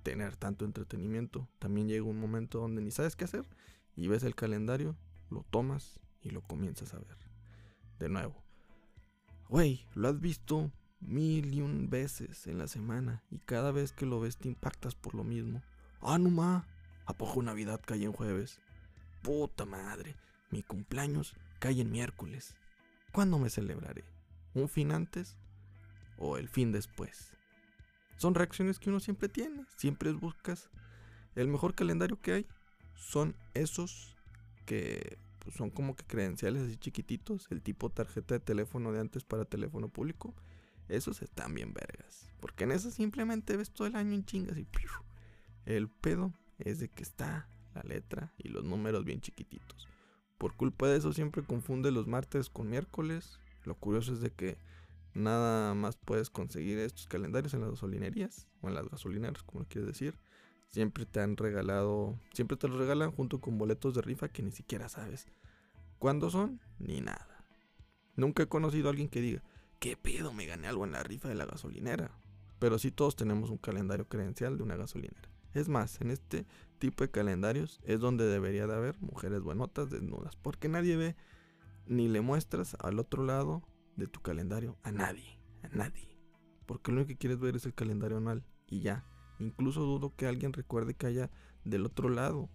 tener 0.04 0.36
tanto 0.36 0.64
entretenimiento, 0.64 1.48
también 1.58 1.88
llega 1.88 2.04
un 2.04 2.20
momento 2.20 2.60
donde 2.60 2.80
ni 2.80 2.92
sabes 2.92 3.16
qué 3.16 3.24
hacer 3.24 3.44
y 3.96 4.08
ves 4.08 4.22
el 4.22 4.34
calendario, 4.34 4.96
lo 5.30 5.44
tomas 5.44 6.00
y 6.22 6.30
lo 6.30 6.42
comienzas 6.42 6.94
a 6.94 6.98
ver. 6.98 7.16
De 7.98 8.08
nuevo. 8.08 8.42
Güey, 9.48 9.86
lo 9.94 10.08
has 10.08 10.20
visto 10.20 10.72
mil 11.00 11.52
y 11.52 11.60
un 11.60 11.90
veces 11.90 12.46
en 12.46 12.58
la 12.58 12.68
semana 12.68 13.22
y 13.30 13.38
cada 13.38 13.72
vez 13.72 13.92
que 13.92 14.06
lo 14.06 14.20
ves 14.20 14.36
te 14.36 14.48
impactas 14.48 14.94
por 14.94 15.14
lo 15.14 15.24
mismo. 15.24 15.62
Ah, 16.00 16.18
no 16.18 16.30
ma, 16.30 16.66
¿a 17.06 17.12
poco 17.12 17.42
Navidad 17.42 17.80
cae 17.84 18.04
en 18.04 18.12
jueves? 18.12 18.60
Puta 19.22 19.64
madre, 19.64 20.16
mi 20.50 20.62
cumpleaños 20.62 21.34
cae 21.58 21.80
en 21.80 21.90
miércoles. 21.90 22.54
¿Cuándo 23.12 23.38
me 23.38 23.50
celebraré? 23.50 24.04
¿Un 24.54 24.68
fin 24.68 24.92
antes 24.92 25.36
o 26.16 26.38
el 26.38 26.48
fin 26.48 26.72
después? 26.72 27.32
Son 28.16 28.34
reacciones 28.34 28.78
que 28.78 28.90
uno 28.90 29.00
siempre 29.00 29.28
tiene, 29.28 29.66
siempre 29.76 30.12
buscas 30.12 30.70
el 31.34 31.48
mejor 31.48 31.74
calendario 31.74 32.20
que 32.20 32.32
hay 32.32 32.46
son 33.02 33.34
esos 33.54 34.16
que 34.64 35.18
pues, 35.40 35.56
son 35.56 35.70
como 35.70 35.96
que 35.96 36.04
credenciales 36.04 36.62
así 36.62 36.76
chiquititos, 36.76 37.46
el 37.50 37.62
tipo 37.62 37.90
tarjeta 37.90 38.34
de 38.34 38.40
teléfono 38.40 38.92
de 38.92 39.00
antes 39.00 39.24
para 39.24 39.44
teléfono 39.44 39.88
público. 39.88 40.34
Esos 40.88 41.22
están 41.22 41.54
bien 41.54 41.74
vergas. 41.74 42.30
Porque 42.40 42.64
en 42.64 42.72
esos 42.72 42.94
simplemente 42.94 43.56
ves 43.56 43.70
todo 43.70 43.88
el 43.88 43.96
año 43.96 44.12
en 44.12 44.24
chingas 44.24 44.56
y 44.58 44.66
el 45.64 45.88
pedo 45.88 46.32
es 46.58 46.80
de 46.80 46.88
que 46.88 47.02
está 47.02 47.48
la 47.74 47.82
letra 47.82 48.32
y 48.38 48.48
los 48.48 48.64
números 48.64 49.04
bien 49.04 49.20
chiquititos. 49.20 49.88
Por 50.38 50.54
culpa 50.54 50.88
de 50.88 50.98
eso 50.98 51.12
siempre 51.12 51.42
confunde 51.42 51.92
los 51.92 52.06
martes 52.06 52.50
con 52.50 52.68
miércoles. 52.68 53.38
Lo 53.64 53.74
curioso 53.76 54.12
es 54.12 54.20
de 54.20 54.30
que 54.30 54.58
nada 55.14 55.74
más 55.74 55.96
puedes 55.96 56.30
conseguir 56.30 56.78
estos 56.78 57.06
calendarios 57.06 57.54
en 57.54 57.60
las 57.60 57.70
gasolinerías 57.70 58.48
o 58.60 58.68
en 58.68 58.74
las 58.74 58.88
gasolineras, 58.88 59.42
como 59.44 59.64
quieres 59.64 59.86
decir. 59.86 60.18
Siempre 60.72 61.04
te 61.04 61.20
han 61.20 61.36
regalado, 61.36 62.18
siempre 62.32 62.56
te 62.56 62.66
los 62.66 62.78
regalan 62.78 63.12
junto 63.12 63.40
con 63.40 63.58
boletos 63.58 63.94
de 63.94 64.00
rifa 64.00 64.28
que 64.28 64.42
ni 64.42 64.52
siquiera 64.52 64.88
sabes 64.88 65.26
cuándo 65.98 66.30
son 66.30 66.60
ni 66.80 67.00
nada. 67.00 67.46
Nunca 68.16 68.42
he 68.42 68.48
conocido 68.48 68.88
a 68.88 68.90
alguien 68.90 69.08
que 69.08 69.20
diga, 69.20 69.42
¿qué 69.78 69.96
pedo? 69.96 70.32
Me 70.32 70.46
gané 70.46 70.66
algo 70.66 70.84
en 70.84 70.92
la 70.92 71.02
rifa 71.02 71.28
de 71.28 71.36
la 71.36 71.46
gasolinera. 71.46 72.10
Pero 72.58 72.78
sí 72.78 72.90
todos 72.90 73.14
tenemos 73.14 73.50
un 73.50 73.58
calendario 73.58 74.08
credencial 74.08 74.56
de 74.56 74.64
una 74.64 74.76
gasolinera. 74.76 75.28
Es 75.54 75.68
más, 75.68 76.00
en 76.00 76.10
este 76.10 76.46
tipo 76.78 77.04
de 77.04 77.10
calendarios 77.10 77.80
es 77.84 78.00
donde 78.00 78.24
debería 78.24 78.66
de 78.66 78.74
haber 78.74 79.00
mujeres 79.00 79.42
buenotas 79.42 79.90
desnudas. 79.90 80.34
Porque 80.36 80.68
nadie 80.68 80.96
ve 80.96 81.16
ni 81.86 82.08
le 82.08 82.20
muestras 82.20 82.76
al 82.80 82.98
otro 82.98 83.24
lado 83.24 83.62
de 83.96 84.08
tu 84.08 84.20
calendario 84.20 84.76
a 84.82 84.90
nadie. 84.90 85.38
A 85.62 85.68
nadie. 85.68 86.18
Porque 86.66 86.90
lo 86.90 86.96
único 86.96 87.08
que 87.08 87.18
quieres 87.18 87.38
ver 87.38 87.56
es 87.56 87.66
el 87.66 87.74
calendario 87.74 88.16
anual. 88.16 88.42
Y 88.66 88.80
ya. 88.80 89.04
Incluso 89.42 89.80
dudo 89.80 90.14
que 90.14 90.26
alguien 90.26 90.52
recuerde 90.52 90.94
que 90.94 91.06
haya 91.06 91.30
del 91.64 91.86
otro 91.86 92.08
lado 92.08 92.48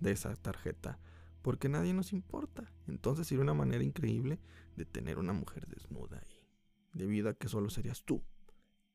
de 0.00 0.12
esa 0.12 0.34
tarjeta. 0.36 0.98
Porque 1.42 1.68
nadie 1.68 1.94
nos 1.94 2.12
importa. 2.12 2.70
Entonces 2.86 3.26
sería 3.26 3.42
una 3.42 3.54
manera 3.54 3.82
increíble 3.82 4.38
de 4.76 4.84
tener 4.84 5.18
una 5.18 5.32
mujer 5.32 5.66
desnuda 5.66 6.18
ahí. 6.18 6.46
Debido 6.92 7.28
a 7.28 7.34
que 7.34 7.48
solo 7.48 7.70
serías 7.70 8.02
tú 8.02 8.22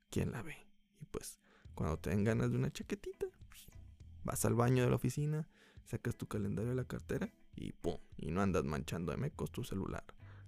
quien 0.10 0.32
la 0.32 0.44
ve. 0.44 0.56
Y 1.02 1.06
pues 1.06 1.40
cuando 1.74 1.98
te 1.98 2.12
den 2.12 2.24
ganas 2.24 2.52
de 2.52 2.58
una 2.58 2.72
chaquetita, 2.72 3.26
pues, 3.50 3.68
vas 4.24 4.46
al 4.46 4.54
baño 4.54 4.84
de 4.84 4.90
la 4.90 4.96
oficina, 4.96 5.50
sacas 5.86 6.16
tu 6.16 6.28
calendario 6.28 6.70
de 6.70 6.76
la 6.76 6.86
cartera 6.86 7.34
y 7.56 7.72
pum. 7.72 7.98
Y 8.18 8.32
no 8.32 8.42
andas 8.42 8.64
manchando 8.64 9.12
de 9.12 9.18
mecos 9.18 9.52
tu 9.52 9.64
celular. 9.64 10.04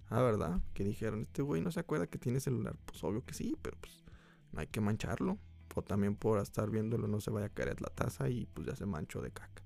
Ah, 0.08 0.22
¿verdad? 0.22 0.60
Que 0.72 0.84
dijeron, 0.84 1.22
este 1.22 1.42
güey 1.42 1.62
no 1.62 1.72
se 1.72 1.80
acuerda 1.80 2.06
que 2.06 2.18
tiene 2.18 2.38
celular. 2.38 2.76
Pues 2.84 3.02
obvio 3.02 3.24
que 3.24 3.34
sí, 3.34 3.56
pero 3.60 3.76
pues 3.78 4.04
no 4.52 4.60
hay 4.60 4.68
que 4.68 4.80
mancharlo. 4.80 5.38
O 5.76 5.82
también 5.82 6.16
por 6.16 6.40
estar 6.40 6.70
viéndolo 6.70 7.06
no 7.06 7.20
se 7.20 7.30
vaya 7.30 7.46
a 7.46 7.50
caer 7.50 7.82
la 7.82 7.90
taza 7.90 8.30
y 8.30 8.46
pues 8.46 8.66
ya 8.66 8.74
se 8.74 8.86
manchó 8.86 9.20
de 9.20 9.30
caca. 9.30 9.62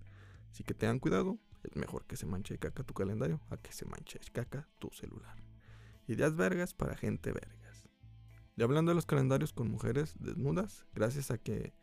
Así 0.50 0.64
que 0.64 0.74
tengan 0.74 0.98
cuidado, 0.98 1.38
es 1.62 1.76
mejor 1.76 2.04
que 2.04 2.16
se 2.16 2.26
manche 2.26 2.54
de 2.54 2.58
caca 2.58 2.82
tu 2.82 2.94
calendario 2.94 3.40
a 3.48 3.56
que 3.56 3.72
se 3.72 3.86
manche 3.86 4.18
de 4.18 4.26
caca 4.32 4.68
tu 4.80 4.90
celular. 4.90 5.36
Ideas 6.08 6.34
vergas 6.34 6.74
para 6.74 6.96
gente 6.96 7.30
vergas. 7.30 7.88
Y 8.56 8.62
hablando 8.64 8.90
de 8.90 8.96
los 8.96 9.06
calendarios 9.06 9.52
con 9.52 9.70
mujeres 9.70 10.16
desnudas, 10.18 10.84
gracias 10.94 11.30
a 11.30 11.38
que 11.38 11.74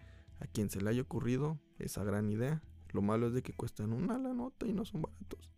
a 0.41 0.45
quien 0.45 0.69
se 0.69 0.81
le 0.81 0.89
haya 0.89 1.03
ocurrido 1.03 1.57
esa 1.79 2.03
gran 2.03 2.29
idea, 2.29 2.61
lo 2.89 3.01
malo 3.01 3.27
es 3.27 3.33
de 3.33 3.43
que 3.43 3.53
cuestan 3.53 3.93
una 3.93 4.17
la 4.17 4.33
nota 4.33 4.67
y 4.67 4.73
no 4.73 4.83
son 4.83 5.03
baratos. 5.03 5.53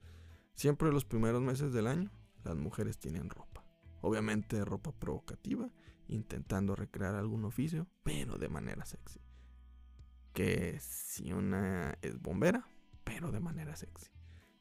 Siempre 0.54 0.92
los 0.92 1.06
primeros 1.06 1.42
meses 1.42 1.74
del 1.74 1.88
año, 1.88 2.12
las 2.44 2.56
mujeres 2.56 3.00
tienen 3.00 3.32
ropa. 3.32 3.66
Obviamente 4.02 4.64
ropa 4.64 4.92
provocativa, 4.92 5.72
intentando 6.10 6.76
recrear 6.76 7.16
algún 7.16 7.46
oficio, 7.46 7.88
pero 8.04 8.38
de 8.38 8.50
manera 8.50 8.86
sexy. 8.86 9.20
Que 10.34 10.80
si 10.80 11.32
una 11.32 11.98
es 12.02 12.20
bombera, 12.20 12.68
pero 13.04 13.32
de 13.32 13.40
manera 13.40 13.76
sexy. 13.76 14.10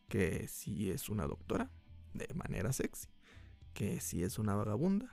Que 0.08 0.48
si 0.48 0.90
es 0.90 1.08
una 1.08 1.26
doctora, 1.26 1.70
de 2.14 2.32
manera 2.34 2.72
sexy. 2.72 3.08
Que 3.72 4.00
si 4.00 4.22
es 4.22 4.38
una 4.38 4.54
vagabunda, 4.54 5.10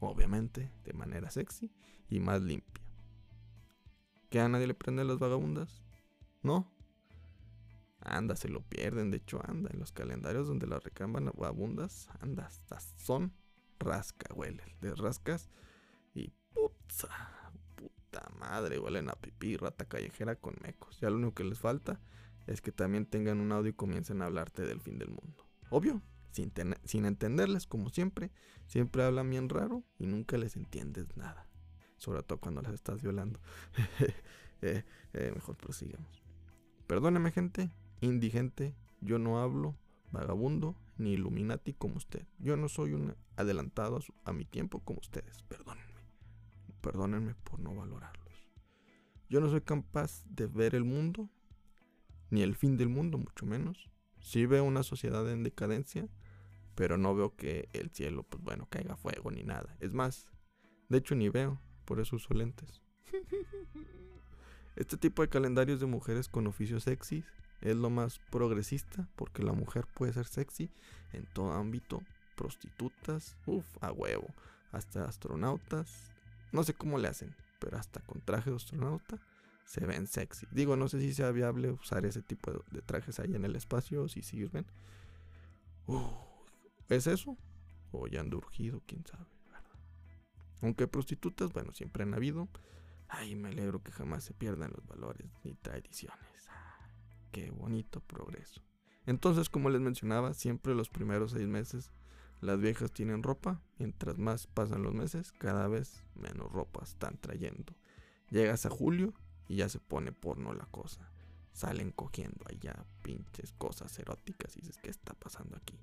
obviamente 0.00 0.70
de 0.84 0.92
manera 0.92 1.30
sexy 1.30 1.70
y 2.08 2.20
más 2.20 2.42
limpia. 2.42 2.84
¿Que 4.30 4.40
a 4.40 4.48
nadie 4.48 4.66
le 4.66 4.74
prenden 4.74 5.08
las 5.08 5.18
vagabundas? 5.18 5.82
No. 6.42 6.70
Anda, 8.00 8.36
se 8.36 8.48
lo 8.48 8.60
pierden, 8.62 9.10
de 9.10 9.16
hecho 9.18 9.40
anda, 9.46 9.70
en 9.72 9.80
los 9.80 9.92
calendarios 9.92 10.46
donde 10.46 10.66
las 10.66 10.84
reclaman 10.84 11.30
vagabundas, 11.34 12.10
anda, 12.20 12.50
son 12.98 13.32
rasca, 13.78 14.34
huele, 14.34 14.62
de 14.80 14.94
rascas 14.94 15.48
y 16.14 16.32
puta, 16.52 17.52
puta 17.74 18.30
madre, 18.38 18.78
huelen 18.78 19.10
a 19.10 19.14
pipí, 19.14 19.56
rata 19.56 19.84
callejera 19.84 20.36
con 20.36 20.54
mecos. 20.62 20.98
Ya 21.00 21.10
lo 21.10 21.16
único 21.16 21.34
que 21.34 21.44
les 21.44 21.58
falta 21.58 22.00
es 22.46 22.60
que 22.60 22.72
también 22.72 23.06
tengan 23.06 23.40
un 23.40 23.52
audio 23.52 23.70
y 23.70 23.74
comiencen 23.74 24.22
a 24.22 24.26
hablarte 24.26 24.62
del 24.62 24.80
fin 24.80 24.98
del 24.98 25.08
mundo. 25.08 25.46
Obvio, 25.70 26.02
sin, 26.30 27.04
entenderles, 27.04 27.66
como 27.66 27.90
siempre, 27.90 28.30
siempre 28.66 29.04
hablan 29.04 29.30
bien 29.30 29.48
raro 29.48 29.84
y 29.98 30.06
nunca 30.06 30.36
les 30.36 30.56
entiendes 30.56 31.16
nada. 31.16 31.46
Sobre 31.96 32.22
todo 32.22 32.38
cuando 32.38 32.62
las 32.62 32.74
estás 32.74 33.02
violando. 33.02 33.40
Eh, 34.62 34.82
eh, 35.12 35.30
mejor 35.34 35.58
prosigamos. 35.58 36.22
Perdóneme, 36.86 37.32
gente, 37.32 37.70
indigente, 38.00 38.74
yo 39.02 39.18
no 39.18 39.42
hablo 39.42 39.76
vagabundo 40.10 40.74
ni 40.96 41.12
illuminati 41.12 41.74
como 41.74 41.96
usted. 41.96 42.26
Yo 42.38 42.56
no 42.56 42.70
soy 42.70 42.94
un 42.94 43.14
adelantado 43.36 43.98
a, 43.98 44.30
a 44.30 44.32
mi 44.32 44.46
tiempo 44.46 44.80
como 44.80 45.00
ustedes. 45.00 45.42
Perdónenme. 45.42 45.93
Perdónenme 46.84 47.34
por 47.34 47.60
no 47.60 47.74
valorarlos. 47.74 48.46
Yo 49.30 49.40
no 49.40 49.48
soy 49.48 49.62
capaz 49.62 50.22
de 50.26 50.46
ver 50.46 50.74
el 50.74 50.84
mundo 50.84 51.30
ni 52.28 52.42
el 52.42 52.54
fin 52.54 52.76
del 52.76 52.90
mundo, 52.90 53.16
mucho 53.16 53.46
menos. 53.46 53.88
Sí 54.20 54.44
veo 54.44 54.64
una 54.64 54.82
sociedad 54.82 55.26
en 55.32 55.44
decadencia, 55.44 56.06
pero 56.74 56.98
no 56.98 57.14
veo 57.14 57.36
que 57.36 57.70
el 57.72 57.88
cielo, 57.88 58.22
pues 58.24 58.44
bueno, 58.44 58.66
caiga 58.68 58.96
fuego 58.96 59.30
ni 59.30 59.44
nada. 59.44 59.74
Es 59.80 59.94
más, 59.94 60.28
de 60.90 60.98
hecho 60.98 61.14
ni 61.14 61.30
veo, 61.30 61.58
por 61.86 62.00
eso 62.00 62.16
uso 62.16 62.34
lentes. 62.34 62.82
Este 64.76 64.96
tipo 64.96 65.22
de 65.22 65.28
calendarios 65.28 65.78
de 65.78 65.86
mujeres 65.86 66.28
con 66.28 66.48
oficios 66.48 66.82
sexys 66.82 67.24
es 67.60 67.76
lo 67.76 67.90
más 67.90 68.18
progresista 68.30 69.08
porque 69.14 69.44
la 69.44 69.52
mujer 69.52 69.86
puede 69.94 70.12
ser 70.12 70.26
sexy 70.26 70.68
en 71.12 71.24
todo 71.32 71.52
ámbito. 71.52 72.02
Prostitutas, 72.36 73.36
uff, 73.46 73.64
a 73.80 73.92
huevo. 73.92 74.26
Hasta 74.72 75.04
astronautas. 75.04 76.13
No 76.54 76.62
sé 76.62 76.72
cómo 76.72 76.98
le 76.98 77.08
hacen, 77.08 77.34
pero 77.58 77.76
hasta 77.78 77.98
con 78.02 78.20
traje 78.20 78.50
de 78.50 78.54
astronauta 78.54 79.18
se 79.64 79.84
ven 79.84 80.06
sexy. 80.06 80.46
Digo, 80.52 80.76
no 80.76 80.86
sé 80.86 81.00
si 81.00 81.12
sea 81.12 81.32
viable 81.32 81.72
usar 81.72 82.06
ese 82.06 82.22
tipo 82.22 82.52
de, 82.70 82.80
trajes 82.80 83.18
ahí 83.18 83.34
en 83.34 83.44
el 83.44 83.56
espacio 83.56 84.06
si 84.06 84.22
sirven. 84.22 84.64
¿Es 86.88 87.08
eso? 87.08 87.36
O 87.90 88.06
ya 88.06 88.20
han 88.20 88.32
urgido, 88.32 88.80
quién 88.86 89.04
sabe. 89.04 89.26
Aunque 90.62 90.86
prostitutas, 90.86 91.52
bueno, 91.52 91.72
siempre 91.72 92.04
han 92.04 92.14
habido. 92.14 92.48
Ay, 93.08 93.34
me 93.34 93.48
alegro 93.48 93.82
que 93.82 93.90
jamás 93.90 94.22
se 94.22 94.32
pierdan 94.32 94.70
los 94.70 94.86
valores 94.86 95.26
ni 95.42 95.56
tradiciones. 95.56 96.46
Ah, 96.50 96.88
qué 97.32 97.50
bonito 97.50 97.98
progreso. 97.98 98.62
Entonces, 99.06 99.50
como 99.50 99.70
les 99.70 99.80
mencionaba, 99.80 100.34
siempre 100.34 100.72
los 100.76 100.88
primeros 100.88 101.32
seis 101.32 101.48
meses 101.48 101.90
las 102.44 102.60
viejas 102.60 102.92
tienen 102.92 103.22
ropa. 103.22 103.60
Mientras 103.78 104.18
más 104.18 104.46
pasan 104.46 104.82
los 104.82 104.94
meses, 104.94 105.32
cada 105.32 105.66
vez 105.66 106.04
menos 106.14 106.52
ropa 106.52 106.84
están 106.84 107.16
trayendo. 107.18 107.74
Llegas 108.30 108.66
a 108.66 108.70
julio 108.70 109.14
y 109.48 109.56
ya 109.56 109.68
se 109.68 109.80
pone 109.80 110.12
porno 110.12 110.52
la 110.52 110.66
cosa. 110.66 111.10
Salen 111.52 111.90
cogiendo 111.90 112.44
allá 112.48 112.84
pinches 113.02 113.52
cosas 113.52 113.98
eróticas 113.98 114.56
y 114.56 114.60
dices, 114.60 114.78
¿qué 114.78 114.90
está 114.90 115.14
pasando 115.14 115.56
aquí? 115.56 115.78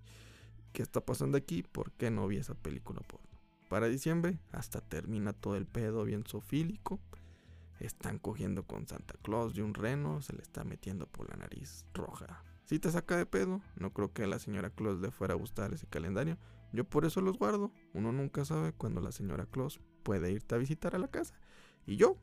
¿Qué 0.74 0.84
está 0.84 1.01
pasando 1.01 1.38
aquí? 1.38 1.63
¿Por 1.63 1.91
qué 1.94 2.12
no 2.12 2.27
vi 2.27 2.38
esa 2.38 2.53
película 2.53 3.01
porno? 3.01 3.27
Para 3.70 3.88
diciembre 3.88 4.38
hasta 4.51 4.82
termina 4.82 5.34
todo 5.34 5.56
el 5.56 5.65
pedo 5.65 6.03
bien 6.03 6.25
sofílico. 6.27 7.00
Están 7.80 8.20
cogiendo 8.20 8.63
con 8.63 8.88
Santa 8.88 9.15
Claus 9.24 9.56
de 9.56 9.63
un 9.63 9.74
reno, 9.74 10.22
se 10.22 10.34
le 10.34 10.41
está 10.41 10.63
metiendo 10.63 11.08
por 11.08 11.30
la 11.30 11.38
nariz 11.38 11.86
roja. 11.94 12.44
Si 12.65 12.80
te 12.80 12.91
saca 12.91 13.18
de 13.18 13.25
pedo, 13.25 13.62
no 13.75 13.91
creo 13.91 14.13
que 14.13 14.24
a 14.24 14.27
la 14.27 14.39
señora 14.39 14.70
Claus 14.70 15.00
le 15.01 15.12
fuera 15.12 15.34
a 15.34 15.38
gustar 15.38 15.74
ese 15.74 15.88
calendario. 15.88 16.38
Yo 16.72 16.86
por 16.86 17.06
eso 17.06 17.22
los 17.22 17.38
guardo. 17.38 17.72
Uno 17.94 18.12
nunca 18.12 18.46
sabe 18.46 18.72
cuando 18.74 19.01
la 19.01 19.12
señora 19.12 19.46
Claus 19.46 19.82
puede 20.03 20.32
irte 20.32 20.56
a 20.56 20.58
visitar 20.58 20.96
a 20.96 21.00
la 21.00 21.10
casa. 21.10 21.36
Y 21.86 21.98
yo 21.98 22.18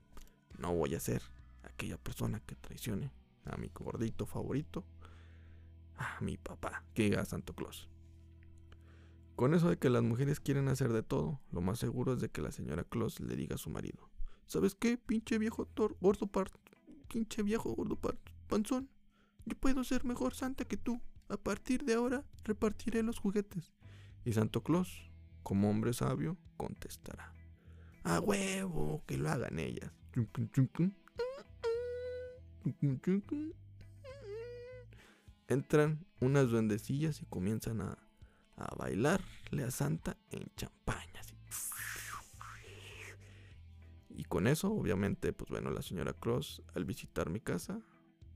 no 0.59 0.75
voy 0.75 0.95
a 0.95 1.01
ser 1.01 1.23
aquella 1.65 1.99
persona 1.99 2.41
que 2.41 2.55
traicione 2.57 3.13
a 3.45 3.57
mi 3.57 3.69
gordito 3.69 4.27
favorito, 4.27 4.85
a 5.97 6.21
mi 6.21 6.37
papá, 6.37 6.85
que 6.95 7.05
diga 7.05 7.25
Santo 7.25 7.55
Claus. 7.55 7.89
Con 9.37 9.55
eso 9.55 9.69
de 9.69 9.79
que 9.79 9.91
las 9.91 10.03
mujeres 10.03 10.41
quieren 10.41 10.69
hacer 10.69 10.93
de 10.93 11.03
todo, 11.03 11.41
lo 11.53 11.61
más 11.61 11.79
seguro 11.79 12.15
es 12.15 12.21
de 12.21 12.29
que 12.29 12.43
la 12.43 12.51
señora 12.51 12.85
Claus 12.85 13.21
le 13.21 13.37
diga 13.37 13.55
a 13.55 13.59
su 13.59 13.71
marido, 13.71 14.11
¿sabes 14.47 14.75
qué, 14.75 14.99
pinche 14.99 15.39
viejo 15.39 15.67
tor 15.67 15.97
gordo 16.01 16.27
par 16.27 16.51
pinche 17.09 17.43
viejo 17.43 17.73
gordo 17.73 17.97
par 17.97 18.19
panzón? 18.49 18.89
Yo 19.49 19.57
puedo 19.57 19.83
ser 19.83 20.05
mejor 20.05 20.35
santa 20.35 20.67
que 20.67 20.77
tú. 20.77 21.01
A 21.31 21.39
partir 21.39 21.85
de 21.85 21.95
ahora 21.95 22.23
repartiré 22.45 23.03
los 23.03 23.19
juguetes. 23.19 23.73
Y 24.27 24.35
Santo 24.35 24.63
Claus, 24.63 25.11
como 25.43 25.71
hombre 25.71 25.95
sabio, 25.95 26.37
contestará. 26.59 27.33
A 28.05 28.21
huevo, 28.21 29.03
que 29.07 29.17
lo 29.17 29.31
hagan 29.31 29.59
ellas. 29.59 29.91
Entran 35.49 36.05
unas 36.21 36.51
duendecillas 36.51 37.23
y 37.23 37.27
comienzan 37.27 37.81
a, 37.81 37.99
a 38.57 38.75
bailarle 38.75 39.65
a 39.65 39.71
Santa 39.71 40.19
en 40.31 40.45
champaña. 40.57 41.23
Y 44.11 44.25
con 44.25 44.47
eso, 44.47 44.71
obviamente, 44.71 45.33
pues 45.33 45.49
bueno, 45.49 45.71
la 45.71 45.81
señora 45.81 46.13
Cross 46.13 46.63
al 46.75 46.85
visitar 46.85 47.31
mi 47.31 47.41
casa 47.41 47.81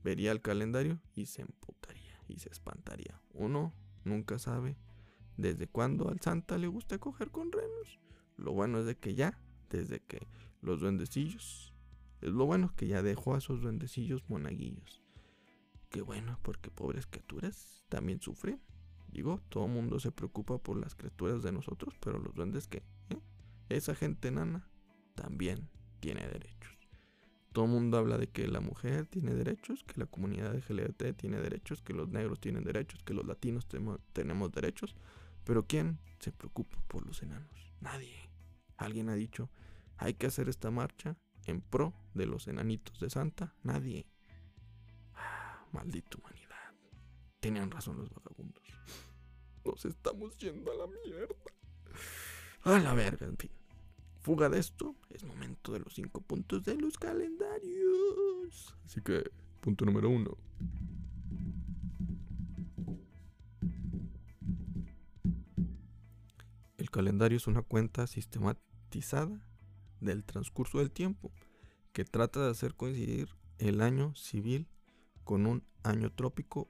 vería 0.03 0.31
el 0.31 0.41
calendario 0.41 0.99
y 1.15 1.25
se 1.25 1.41
emputaría 1.41 2.19
y 2.27 2.39
se 2.39 2.49
espantaría. 2.49 3.21
Uno 3.33 3.73
nunca 4.03 4.39
sabe 4.39 4.77
desde 5.37 5.67
cuándo 5.67 6.09
al 6.09 6.21
Santa 6.21 6.57
le 6.57 6.67
gusta 6.67 6.99
coger 6.99 7.31
con 7.31 7.51
renos. 7.51 7.99
Lo 8.37 8.53
bueno 8.53 8.79
es 8.79 8.85
de 8.85 8.97
que 8.97 9.15
ya, 9.15 9.39
desde 9.69 9.99
que 9.99 10.27
los 10.61 10.81
duendecillos 10.81 11.73
es 12.21 12.31
lo 12.31 12.45
bueno 12.45 12.73
que 12.75 12.87
ya 12.87 13.01
dejó 13.01 13.35
a 13.35 13.39
esos 13.39 13.61
duendecillos 13.61 14.23
monaguillos. 14.29 15.01
Qué 15.89 16.01
bueno, 16.01 16.39
porque 16.41 16.71
pobres 16.71 17.05
criaturas 17.05 17.83
también 17.89 18.21
sufren 18.21 18.61
Digo, 19.13 19.39
todo 19.49 19.67
mundo 19.67 19.99
se 19.99 20.11
preocupa 20.11 20.57
por 20.57 20.75
las 20.75 20.95
criaturas 20.95 21.43
de 21.43 21.51
nosotros, 21.51 21.93
pero 21.99 22.17
los 22.17 22.33
duendes 22.33 22.67
que 22.67 22.79
¿Eh? 23.11 23.19
esa 23.69 23.93
gente 23.93 24.29
enana 24.29 24.67
también 25.13 25.69
tiene 25.99 26.27
derechos. 26.27 26.62
Todo 27.53 27.65
el 27.65 27.71
mundo 27.71 27.99
habla 27.99 28.17
de 28.17 28.27
que 28.27 28.47
la 28.47 28.61
mujer 28.61 29.05
tiene 29.05 29.35
derechos, 29.35 29.83
que 29.83 29.99
la 29.99 30.07
comunidad 30.07 30.55
LGBT 30.55 31.15
tiene 31.15 31.39
derechos, 31.39 31.83
que 31.83 31.93
los 31.93 32.09
negros 32.09 32.39
tienen 32.39 32.63
derechos, 32.63 33.03
que 33.03 33.13
los 33.13 33.27
latinos 33.27 33.67
tenemos 34.11 34.51
derechos. 34.51 34.95
Pero 35.43 35.67
¿quién 35.67 35.99
se 36.19 36.31
preocupa 36.31 36.81
por 36.87 37.05
los 37.05 37.21
enanos? 37.21 37.71
Nadie. 37.79 38.29
Alguien 38.77 39.07
ha 39.09 39.13
dicho, 39.13 39.51
hay 39.97 40.15
que 40.15 40.25
hacer 40.25 40.49
esta 40.49 40.71
marcha 40.71 41.15
en 41.45 41.61
pro 41.61 41.93
de 42.15 42.25
los 42.25 42.47
enanitos 42.47 42.99
de 42.99 43.11
Santa. 43.11 43.53
Nadie. 43.61 44.07
Ah, 45.13 45.63
maldita 45.71 46.17
humanidad. 46.17 46.73
Tenían 47.39 47.69
razón 47.69 47.99
los 47.99 48.09
vagabundos. 48.09 48.63
Nos 49.63 49.85
estamos 49.85 50.35
yendo 50.37 50.71
a 50.71 50.75
la 50.75 50.87
mierda. 50.87 51.35
A 52.63 52.79
la 52.79 52.95
verga, 52.95 53.27
en 53.27 53.37
fin. 53.37 53.51
Fuga 54.23 54.47
de 54.47 54.57
esto, 54.57 54.95
es 55.09 55.25
momento 55.25 55.73
de 55.73 55.79
los 55.79 55.93
cinco 55.95 56.21
puntos 56.21 56.63
de 56.63 56.75
los 56.75 56.97
calendarios. 56.97 58.73
Así 58.85 59.01
que, 59.01 59.29
punto 59.59 59.83
número 59.83 60.09
uno. 60.09 60.37
El 66.77 66.89
calendario 66.89 67.35
es 67.35 67.47
una 67.47 67.63
cuenta 67.63 68.07
sistematizada 68.07 69.45
del 69.99 70.23
transcurso 70.23 70.79
del 70.79 70.91
tiempo 70.91 71.33
que 71.91 72.05
trata 72.05 72.45
de 72.45 72.51
hacer 72.51 72.75
coincidir 72.75 73.27
el 73.57 73.81
año 73.81 74.15
civil 74.15 74.69
con 75.25 75.45
un 75.45 75.65
año 75.83 76.13
trópico 76.13 76.69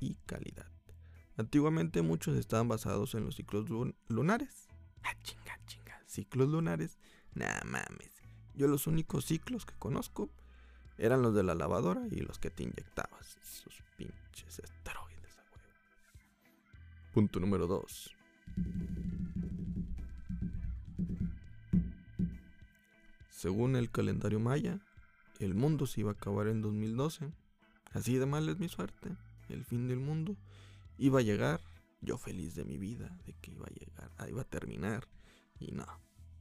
y 0.00 0.16
calidad. 0.26 0.66
Antiguamente 1.36 2.02
muchos 2.02 2.36
estaban 2.36 2.66
basados 2.66 3.14
en 3.14 3.24
los 3.24 3.36
ciclos 3.36 3.66
lunares. 4.08 4.66
Ah. 5.04 5.14
Ciclos 6.18 6.48
lunares. 6.48 6.98
Nah, 7.34 7.62
mames. 7.64 8.10
Yo 8.56 8.66
los 8.66 8.88
únicos 8.88 9.24
ciclos 9.24 9.64
que 9.64 9.74
conozco 9.78 10.28
eran 10.96 11.22
los 11.22 11.32
de 11.32 11.44
la 11.44 11.54
lavadora 11.54 12.02
y 12.10 12.22
los 12.22 12.40
que 12.40 12.50
te 12.50 12.64
inyectabas. 12.64 13.38
Esos 13.40 13.84
pinches 13.96 14.58
esteroides, 14.58 15.38
Punto 17.14 17.38
número 17.38 17.68
2. 17.68 18.16
Según 23.30 23.76
el 23.76 23.92
calendario 23.92 24.40
maya, 24.40 24.80
el 25.38 25.54
mundo 25.54 25.86
se 25.86 26.00
iba 26.00 26.10
a 26.10 26.14
acabar 26.14 26.48
en 26.48 26.62
2012. 26.62 27.32
Así 27.92 28.16
de 28.16 28.26
mal 28.26 28.48
es 28.48 28.58
mi 28.58 28.68
suerte. 28.68 29.16
El 29.48 29.64
fin 29.64 29.86
del 29.86 30.00
mundo 30.00 30.36
iba 30.96 31.20
a 31.20 31.22
llegar. 31.22 31.60
Yo 32.00 32.18
feliz 32.18 32.56
de 32.56 32.64
mi 32.64 32.76
vida, 32.76 33.16
de 33.24 33.34
que 33.34 33.52
iba 33.52 33.66
a 33.66 33.70
llegar, 33.70 34.10
ah, 34.18 34.28
iba 34.28 34.42
a 34.42 34.44
terminar. 34.44 35.06
Y 35.60 35.72
no, 35.72 35.86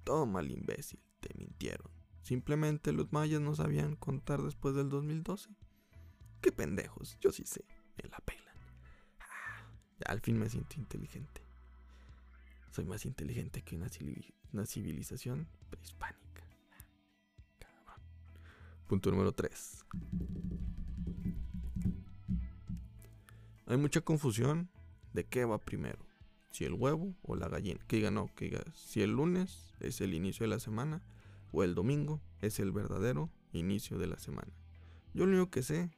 todo 0.08 0.26
mal 0.26 0.50
imbécil, 0.50 1.02
te 1.20 1.30
mintieron. 1.38 1.92
Simplemente 2.22 2.94
los 2.94 3.12
mayas 3.12 3.42
no 3.42 3.54
sabían 3.54 3.98
contar 3.98 4.42
después 4.42 4.74
del 4.74 4.88
2012. 4.88 5.50
Qué 6.40 6.54
pendejos, 6.54 7.18
yo 7.20 7.34
sí 7.34 7.44
sé, 7.46 7.66
me 8.02 8.08
la 8.10 8.18
pelan. 8.20 8.56
Ah, 9.20 9.68
al 10.06 10.22
fin 10.22 10.40
me 10.40 10.50
siento 10.50 10.80
inteligente. 10.80 11.42
Soy 12.72 12.86
más 12.86 13.06
inteligente 13.06 13.62
que 13.64 13.76
una, 13.76 13.88
una 14.54 14.66
civilización 14.66 15.46
prehispánica. 15.70 16.46
Punto 18.88 19.12
número 19.12 19.34
3. 19.34 19.86
Hay 23.66 23.76
mucha 23.76 24.00
confusión 24.00 24.70
de 25.12 25.26
qué 25.26 25.44
va 25.44 25.58
primero. 25.58 26.07
Si 26.58 26.66
el 26.66 26.74
huevo 26.74 27.14
o 27.22 27.36
la 27.36 27.50
gallina. 27.50 27.80
Que 27.88 27.98
diga 27.98 28.10
no, 28.10 28.34
que 28.34 28.46
diga 28.46 28.64
si 28.74 29.04
el 29.04 29.12
lunes 29.12 29.76
es 29.80 30.02
el 30.02 30.16
inicio 30.16 30.44
de 30.44 30.48
la 30.48 30.60
semana 30.60 31.04
o 31.52 31.64
el 31.64 31.76
domingo 31.76 32.20
es 32.42 32.60
el 32.60 32.72
verdadero 32.72 33.30
inicio 33.54 34.00
de 34.00 34.08
la 34.08 34.18
semana. 34.18 34.52
Yo 35.14 35.28
lo 35.28 35.34
único 35.34 35.52
que 35.52 35.62
sé 35.62 35.92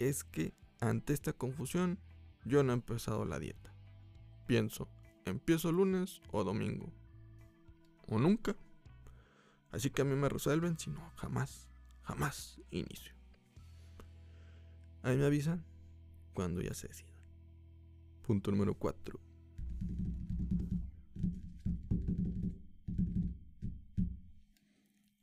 es 0.00 0.24
que 0.24 0.54
ante 0.80 1.12
esta 1.12 1.32
confusión 1.32 2.00
yo 2.44 2.64
no 2.64 2.72
he 2.72 2.74
empezado 2.74 3.24
la 3.24 3.38
dieta. 3.38 3.72
Pienso, 4.48 4.88
empiezo 5.24 5.70
lunes 5.70 6.20
o 6.32 6.42
domingo. 6.42 6.92
O 8.08 8.18
nunca. 8.18 8.56
Así 9.70 9.90
que 9.90 10.02
a 10.02 10.04
mí 10.04 10.16
me 10.16 10.30
resuelven, 10.30 10.76
si 10.80 10.90
no, 10.90 11.12
jamás, 11.14 11.68
jamás 12.02 12.60
inicio. 12.72 13.14
Ahí 15.04 15.16
me 15.16 15.26
avisan 15.26 15.64
cuando 16.34 16.60
ya 16.60 16.74
se 16.74 16.88
decida. 16.88 17.11
Punto 18.22 18.52
número 18.52 18.74
4. 18.74 19.18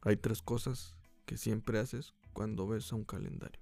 Hay 0.02 0.18
tres 0.18 0.42
cosas 0.42 0.98
que 1.26 1.38
siempre 1.38 1.80
haces 1.80 2.14
cuando 2.34 2.68
ves 2.68 2.92
a 2.92 2.98
un 2.98 3.06
calendario. 3.06 3.62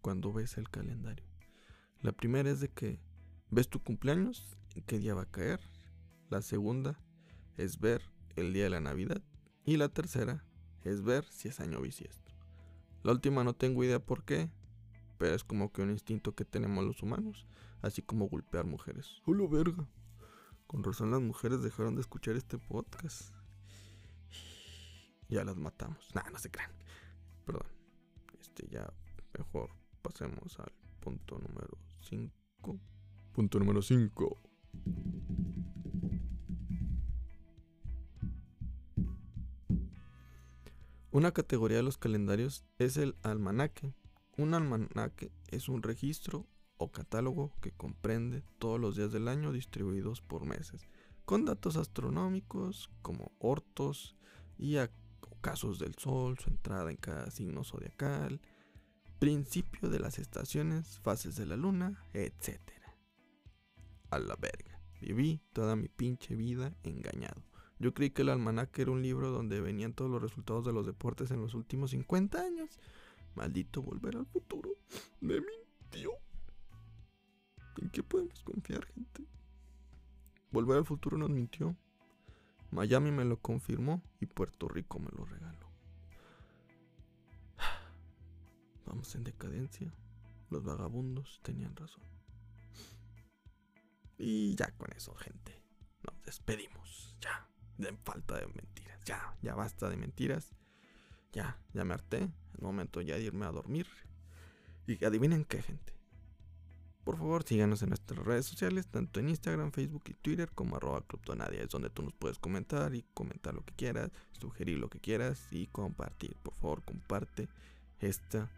Cuando 0.00 0.32
ves 0.32 0.56
el 0.56 0.70
calendario. 0.70 1.26
La 2.00 2.12
primera 2.12 2.50
es 2.50 2.60
de 2.60 2.68
que 2.68 3.00
ves 3.50 3.68
tu 3.68 3.82
cumpleaños, 3.82 4.56
en 4.74 4.82
qué 4.84 4.98
día 4.98 5.14
va 5.14 5.22
a 5.22 5.30
caer. 5.30 5.60
La 6.30 6.40
segunda 6.40 6.98
es 7.56 7.80
ver 7.80 8.02
el 8.36 8.52
día 8.52 8.64
de 8.64 8.70
la 8.70 8.80
Navidad. 8.80 9.22
Y 9.66 9.76
la 9.76 9.88
tercera 9.88 10.44
es 10.84 11.02
ver 11.02 11.24
si 11.26 11.48
es 11.48 11.60
año 11.60 11.80
bisiesto. 11.80 12.32
La 13.02 13.12
última 13.12 13.44
no 13.44 13.54
tengo 13.54 13.84
idea 13.84 13.98
por 13.98 14.24
qué, 14.24 14.50
pero 15.18 15.34
es 15.34 15.44
como 15.44 15.72
que 15.72 15.82
un 15.82 15.90
instinto 15.90 16.34
que 16.34 16.44
tenemos 16.44 16.84
los 16.84 17.02
humanos, 17.02 17.46
así 17.82 18.02
como 18.02 18.28
golpear 18.28 18.66
mujeres. 18.66 19.22
¡Hola 19.26 19.46
verga! 19.48 19.88
Con 20.66 20.82
razón 20.82 21.10
las 21.10 21.20
mujeres 21.20 21.62
dejaron 21.62 21.94
de 21.94 22.00
escuchar 22.00 22.36
este 22.36 22.58
podcast. 22.58 23.32
Ya 25.28 25.44
las 25.44 25.56
matamos. 25.56 26.14
Nah, 26.14 26.28
no 26.30 26.38
se 26.38 26.50
crean. 26.50 26.70
Perdón. 27.44 27.66
Este 28.40 28.68
ya 28.68 28.92
mejor 29.36 29.70
pasemos 30.02 30.58
al 30.58 30.72
punto 31.00 31.38
número 31.38 31.78
5. 32.00 32.80
Punto 33.32 33.58
número 33.58 33.82
5. 33.82 34.40
Una 41.10 41.30
categoría 41.32 41.76
de 41.76 41.84
los 41.84 41.96
calendarios 41.96 42.64
es 42.78 42.96
el 42.96 43.14
almanaque. 43.22 43.94
Un 44.36 44.54
almanaque 44.54 45.30
es 45.48 45.68
un 45.68 45.82
registro 45.82 46.46
o 46.76 46.90
catálogo 46.90 47.52
que 47.60 47.70
comprende 47.70 48.42
todos 48.58 48.80
los 48.80 48.96
días 48.96 49.12
del 49.12 49.28
año 49.28 49.52
distribuidos 49.52 50.22
por 50.22 50.44
meses, 50.44 50.88
con 51.24 51.44
datos 51.44 51.76
astronómicos 51.76 52.90
como 53.02 53.32
ortos 53.38 54.16
y 54.58 54.76
casos 55.40 55.78
del 55.78 55.94
sol, 55.94 56.38
su 56.38 56.50
entrada 56.50 56.90
en 56.90 56.96
cada 56.96 57.30
signo 57.30 57.64
zodiacal, 57.64 58.40
principio 59.18 59.88
de 59.88 60.00
las 60.00 60.18
estaciones, 60.18 60.98
fases 61.00 61.36
de 61.36 61.46
la 61.46 61.56
luna, 61.56 62.02
etc. 62.12 62.58
A 64.10 64.18
la 64.18 64.36
verga, 64.36 64.80
viví 65.00 65.40
toda 65.52 65.76
mi 65.76 65.88
pinche 65.88 66.34
vida 66.34 66.76
engañado. 66.82 67.42
Yo 67.78 67.92
creí 67.92 68.10
que 68.10 68.22
el 68.22 68.30
almanaque 68.30 68.82
era 68.82 68.90
un 68.90 69.02
libro 69.02 69.30
donde 69.30 69.60
venían 69.60 69.92
todos 69.92 70.10
los 70.10 70.22
resultados 70.22 70.64
de 70.64 70.72
los 70.72 70.86
deportes 70.86 71.30
en 71.30 71.40
los 71.40 71.54
últimos 71.54 71.90
50 71.90 72.40
años. 72.40 72.80
Maldito 73.34 73.82
volver 73.82 74.16
al 74.16 74.26
futuro. 74.26 74.70
Me 75.20 75.40
mintió. 75.40 76.12
¿En 77.78 77.90
qué 77.90 78.02
podemos 78.02 78.42
confiar, 78.42 78.84
gente? 78.86 79.24
Volver 80.50 80.78
al 80.78 80.84
futuro 80.84 81.18
nos 81.18 81.30
mintió. 81.30 81.76
Miami 82.70 83.10
me 83.10 83.24
lo 83.24 83.40
confirmó 83.40 84.02
y 84.20 84.26
Puerto 84.26 84.68
Rico 84.68 84.98
me 84.98 85.10
lo 85.10 85.24
regaló. 85.24 85.68
Vamos 88.86 89.14
en 89.14 89.24
decadencia. 89.24 89.92
Los 90.50 90.62
vagabundos 90.62 91.40
tenían 91.42 91.74
razón. 91.74 92.04
Y 94.18 94.54
ya 94.54 94.70
con 94.72 94.92
eso, 94.92 95.14
gente. 95.14 95.60
Nos 96.04 96.22
despedimos. 96.22 97.16
Ya 97.20 97.48
de 97.78 97.96
falta 98.04 98.38
de 98.38 98.46
mentiras. 98.46 99.00
Ya, 99.04 99.36
ya 99.42 99.54
basta 99.54 99.88
de 99.88 99.96
mentiras. 99.96 100.52
Ya, 101.34 101.58
ya 101.74 101.84
me 101.84 101.94
harté. 101.94 102.30
Es 102.54 102.62
momento 102.62 103.00
ya 103.00 103.16
de 103.16 103.22
irme 103.22 103.44
a 103.44 103.50
dormir. 103.50 103.86
Y 104.86 105.04
adivinen 105.04 105.44
qué, 105.44 105.60
gente. 105.60 105.92
Por 107.04 107.18
favor, 107.18 107.42
síganos 107.42 107.82
en 107.82 107.90
nuestras 107.90 108.24
redes 108.24 108.46
sociales, 108.46 108.86
tanto 108.86 109.20
en 109.20 109.28
Instagram, 109.28 109.72
Facebook 109.72 110.04
y 110.06 110.14
Twitter 110.14 110.50
como 110.54 110.76
arroba 110.76 111.02
Clubtonadia. 111.02 111.62
Es 111.62 111.68
donde 111.68 111.90
tú 111.90 112.02
nos 112.02 112.14
puedes 112.14 112.38
comentar 112.38 112.94
y 112.94 113.04
comentar 113.12 113.52
lo 113.52 113.62
que 113.62 113.74
quieras, 113.74 114.10
sugerir 114.32 114.78
lo 114.78 114.88
que 114.88 115.00
quieras 115.00 115.46
y 115.50 115.66
compartir. 115.66 116.36
Por 116.42 116.54
favor, 116.54 116.82
comparte 116.82 117.48
esta, 118.00 118.50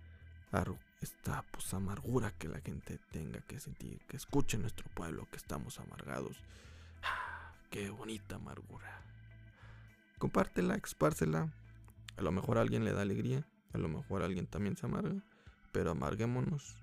esta 1.00 1.44
pues, 1.50 1.74
amargura 1.74 2.30
que 2.38 2.48
la 2.48 2.60
gente 2.60 2.98
tenga 3.10 3.40
que 3.40 3.58
sentir. 3.58 3.98
Que 4.06 4.16
escuche 4.16 4.58
nuestro 4.58 4.88
pueblo, 4.90 5.26
que 5.30 5.38
estamos 5.38 5.80
amargados. 5.80 6.36
Ah, 7.02 7.52
qué 7.70 7.90
bonita 7.90 8.36
amargura. 8.36 9.02
Compártela, 10.18 10.76
expársela. 10.76 11.52
A 12.16 12.22
lo 12.22 12.32
mejor 12.32 12.58
a 12.58 12.62
alguien 12.62 12.84
le 12.84 12.92
da 12.92 13.02
alegría, 13.02 13.46
a 13.72 13.78
lo 13.78 13.88
mejor 13.88 14.22
a 14.22 14.26
alguien 14.26 14.46
también 14.46 14.76
se 14.76 14.86
amarga, 14.86 15.22
pero 15.72 15.90
amarguémonos 15.90 16.76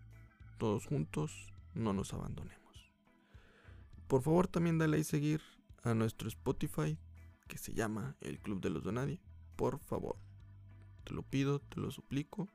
todos 0.57 0.85
juntos, 0.85 1.53
no 1.73 1.93
nos 1.93 2.13
abandonemos. 2.13 2.61
por 4.07 4.21
favor 4.21 4.47
también 4.47 4.77
dale 4.77 4.97
ahí 4.97 5.03
seguir 5.03 5.41
a 5.83 5.93
nuestro 5.93 6.27
Spotify 6.27 6.97
que 7.47 7.57
se 7.57 7.73
llama 7.73 8.15
El 8.21 8.39
Club 8.39 8.61
de 8.61 8.69
los 8.69 8.83
Donadie. 8.83 9.19
Por 9.55 9.79
favor, 9.79 10.17
te 11.03 11.13
lo 11.13 11.23
pido, 11.23 11.59
te 11.59 11.79
lo 11.79 11.91
suplico. 11.91 12.47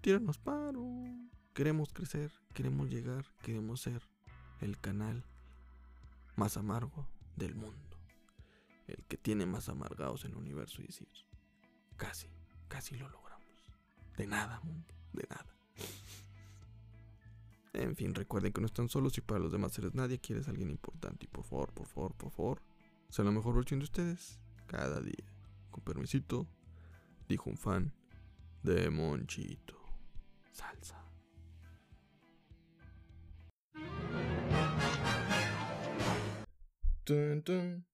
Tíranos 0.00 0.38
paro. 0.38 0.86
Queremos 1.52 1.92
crecer, 1.92 2.32
queremos 2.52 2.90
llegar, 2.90 3.26
queremos 3.42 3.80
ser 3.80 4.02
el 4.60 4.78
canal 4.80 5.24
más 6.36 6.56
amargo 6.56 7.06
del 7.36 7.54
mundo. 7.54 7.98
El 8.86 9.04
que 9.04 9.16
tiene 9.16 9.46
más 9.46 9.68
amargados 9.68 10.24
en 10.24 10.32
el 10.32 10.38
universo 10.38 10.82
y 10.82 10.86
decir, 10.86 11.08
casi, 11.96 12.28
casi 12.68 12.96
lo 12.96 13.08
logramos. 13.08 13.44
De 14.16 14.26
nada, 14.26 14.60
mundo, 14.62 14.94
de 15.12 15.26
nada. 15.28 15.46
En 17.72 17.96
fin, 17.96 18.14
recuerden 18.14 18.52
que 18.52 18.60
no 18.60 18.66
están 18.66 18.88
solos 18.88 19.18
y 19.18 19.20
para 19.20 19.40
los 19.40 19.50
demás 19.50 19.72
seres 19.72 19.94
nadie 19.94 20.20
quieres 20.20 20.46
alguien 20.48 20.70
importante. 20.70 21.26
Y 21.26 21.28
por 21.28 21.44
favor, 21.44 21.72
por 21.72 21.86
favor, 21.86 22.14
por 22.14 22.30
favor, 22.30 22.62
sea 23.08 23.24
la 23.24 23.32
mejor 23.32 23.56
versión 23.56 23.80
de 23.80 23.84
ustedes 23.84 24.38
cada 24.66 25.00
día. 25.00 25.24
Con 25.70 25.82
permisito, 25.82 26.46
dijo 27.28 27.50
un 27.50 27.56
fan 27.56 27.92
de 28.62 28.90
Monchito. 28.90 29.76
Salsa. 30.52 31.04
Tun, 37.04 37.42
tun. 37.42 37.93